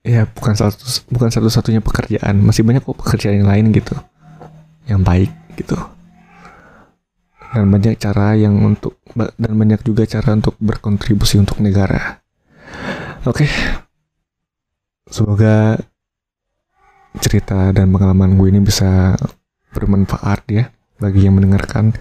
Ya, 0.06 0.24
bukan 0.24 0.54
satu 0.56 0.78
bukan 1.12 1.28
satu-satunya 1.28 1.84
pekerjaan. 1.84 2.40
Masih 2.40 2.64
banyak 2.64 2.80
kok 2.86 2.96
pekerjaan 2.96 3.44
yang 3.44 3.50
lain 3.50 3.74
gitu. 3.74 3.92
Yang 4.88 5.00
baik 5.04 5.32
gitu. 5.58 5.76
Dan 7.52 7.68
banyak 7.68 7.98
cara 8.00 8.38
yang 8.38 8.56
untuk 8.62 8.96
dan 9.16 9.52
banyak 9.56 9.80
juga 9.84 10.08
cara 10.08 10.36
untuk 10.36 10.54
berkontribusi 10.62 11.36
untuk 11.36 11.60
negara. 11.60 12.22
Oke. 13.26 13.44
Okay. 13.44 13.50
Semoga 15.08 15.80
cerita 17.18 17.72
dan 17.72 17.88
pengalaman 17.88 18.36
gue 18.36 18.48
ini 18.52 18.60
bisa 18.60 19.16
bermanfaat 19.72 20.40
ya 20.52 20.64
bagi 21.00 21.24
yang 21.26 21.40
mendengarkan. 21.40 21.96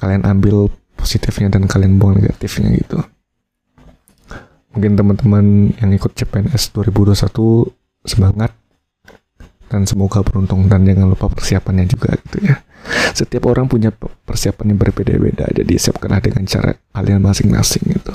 Kalian 0.00 0.24
ambil 0.24 0.72
positifnya 0.96 1.52
dan 1.52 1.68
kalian 1.68 2.00
buang 2.00 2.18
negatifnya 2.18 2.72
gitu. 2.76 2.98
Mungkin 4.76 4.92
teman-teman 4.94 5.72
yang 5.80 5.90
ikut 5.96 6.12
CPNS 6.12 6.76
2021 6.76 7.72
semangat 8.04 8.52
dan 9.68 9.84
semoga 9.84 10.24
beruntung 10.24 10.64
dan 10.68 10.84
jangan 10.88 11.12
lupa 11.12 11.28
persiapannya 11.28 11.84
juga 11.88 12.16
gitu 12.24 12.48
ya. 12.48 12.56
Setiap 13.12 13.52
orang 13.52 13.68
punya 13.68 13.92
persiapan 14.24 14.72
yang 14.72 14.78
berbeda-beda, 14.80 15.44
jadi 15.52 15.74
siapkanlah 15.76 16.24
dengan 16.24 16.48
cara 16.48 16.72
kalian 16.94 17.20
masing-masing 17.20 17.84
gitu. 17.92 18.14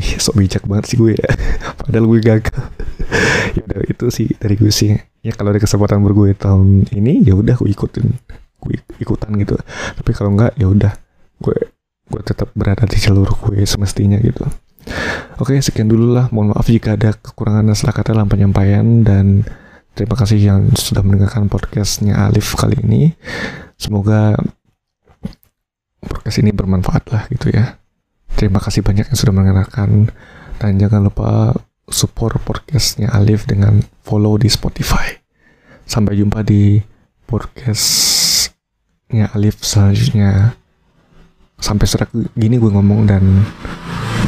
Ih, 0.00 0.16
sok 0.16 0.40
bijak 0.40 0.64
banget 0.64 0.92
sih 0.92 0.96
gue 0.96 1.16
ya. 1.16 1.30
Padahal 1.80 2.04
gue 2.08 2.20
gagal. 2.20 2.64
ya 3.56 3.60
udah 3.64 3.78
itu 3.84 4.06
sih 4.08 4.28
dari 4.40 4.56
gue 4.56 4.72
sih. 4.72 4.96
Ya 5.20 5.32
kalau 5.36 5.52
ada 5.52 5.60
kesempatan 5.60 6.00
bergue 6.00 6.32
tahun 6.32 6.88
ini 6.96 7.22
ya 7.28 7.36
udah 7.36 7.60
gue 7.60 7.68
ikutin. 7.68 8.08
Gue 8.60 8.80
ikutan 9.00 9.30
gitu. 9.36 9.56
Tapi 10.00 10.10
kalau 10.16 10.32
enggak 10.32 10.56
ya 10.56 10.66
udah 10.68 10.92
gue 11.44 11.58
gue 12.12 12.20
tetap 12.24 12.48
berada 12.56 12.84
di 12.88 12.98
jalur 13.00 13.28
gue 13.28 13.60
semestinya 13.68 14.16
gitu. 14.20 14.48
Oke, 15.40 15.58
sekian 15.58 15.90
dulu 15.90 16.14
lah. 16.14 16.30
Mohon 16.30 16.54
maaf 16.54 16.68
jika 16.68 16.94
ada 16.94 17.16
kekurangan 17.16 17.66
dan 17.66 17.74
salah 17.74 17.96
kata 17.96 18.14
dalam 18.14 18.30
penyampaian 18.30 19.02
dan 19.02 19.42
terima 19.96 20.14
kasih 20.14 20.38
yang 20.38 20.70
sudah 20.76 21.02
mendengarkan 21.02 21.50
podcastnya 21.50 22.14
Alif 22.14 22.54
kali 22.54 22.78
ini. 22.84 23.16
Semoga 23.74 24.38
podcast 26.02 26.38
ini 26.42 26.54
bermanfaat 26.54 27.10
lah 27.10 27.26
gitu 27.30 27.50
ya. 27.50 27.78
Terima 28.38 28.62
kasih 28.62 28.86
banyak 28.86 29.10
yang 29.10 29.18
sudah 29.18 29.34
mengenalkan 29.34 30.10
dan 30.62 30.78
jangan 30.78 31.10
lupa 31.10 31.54
support 31.90 32.38
podcastnya 32.42 33.10
Alif 33.10 33.44
dengan 33.44 33.82
follow 34.06 34.38
di 34.38 34.46
Spotify. 34.46 35.18
Sampai 35.84 36.16
jumpa 36.16 36.46
di 36.46 36.78
podcastnya 37.26 39.28
Alif 39.34 39.60
selanjutnya. 39.62 40.54
Sampai 41.62 41.86
serak 41.86 42.10
gini 42.34 42.58
gue 42.58 42.70
ngomong 42.70 43.06
dan 43.06 43.22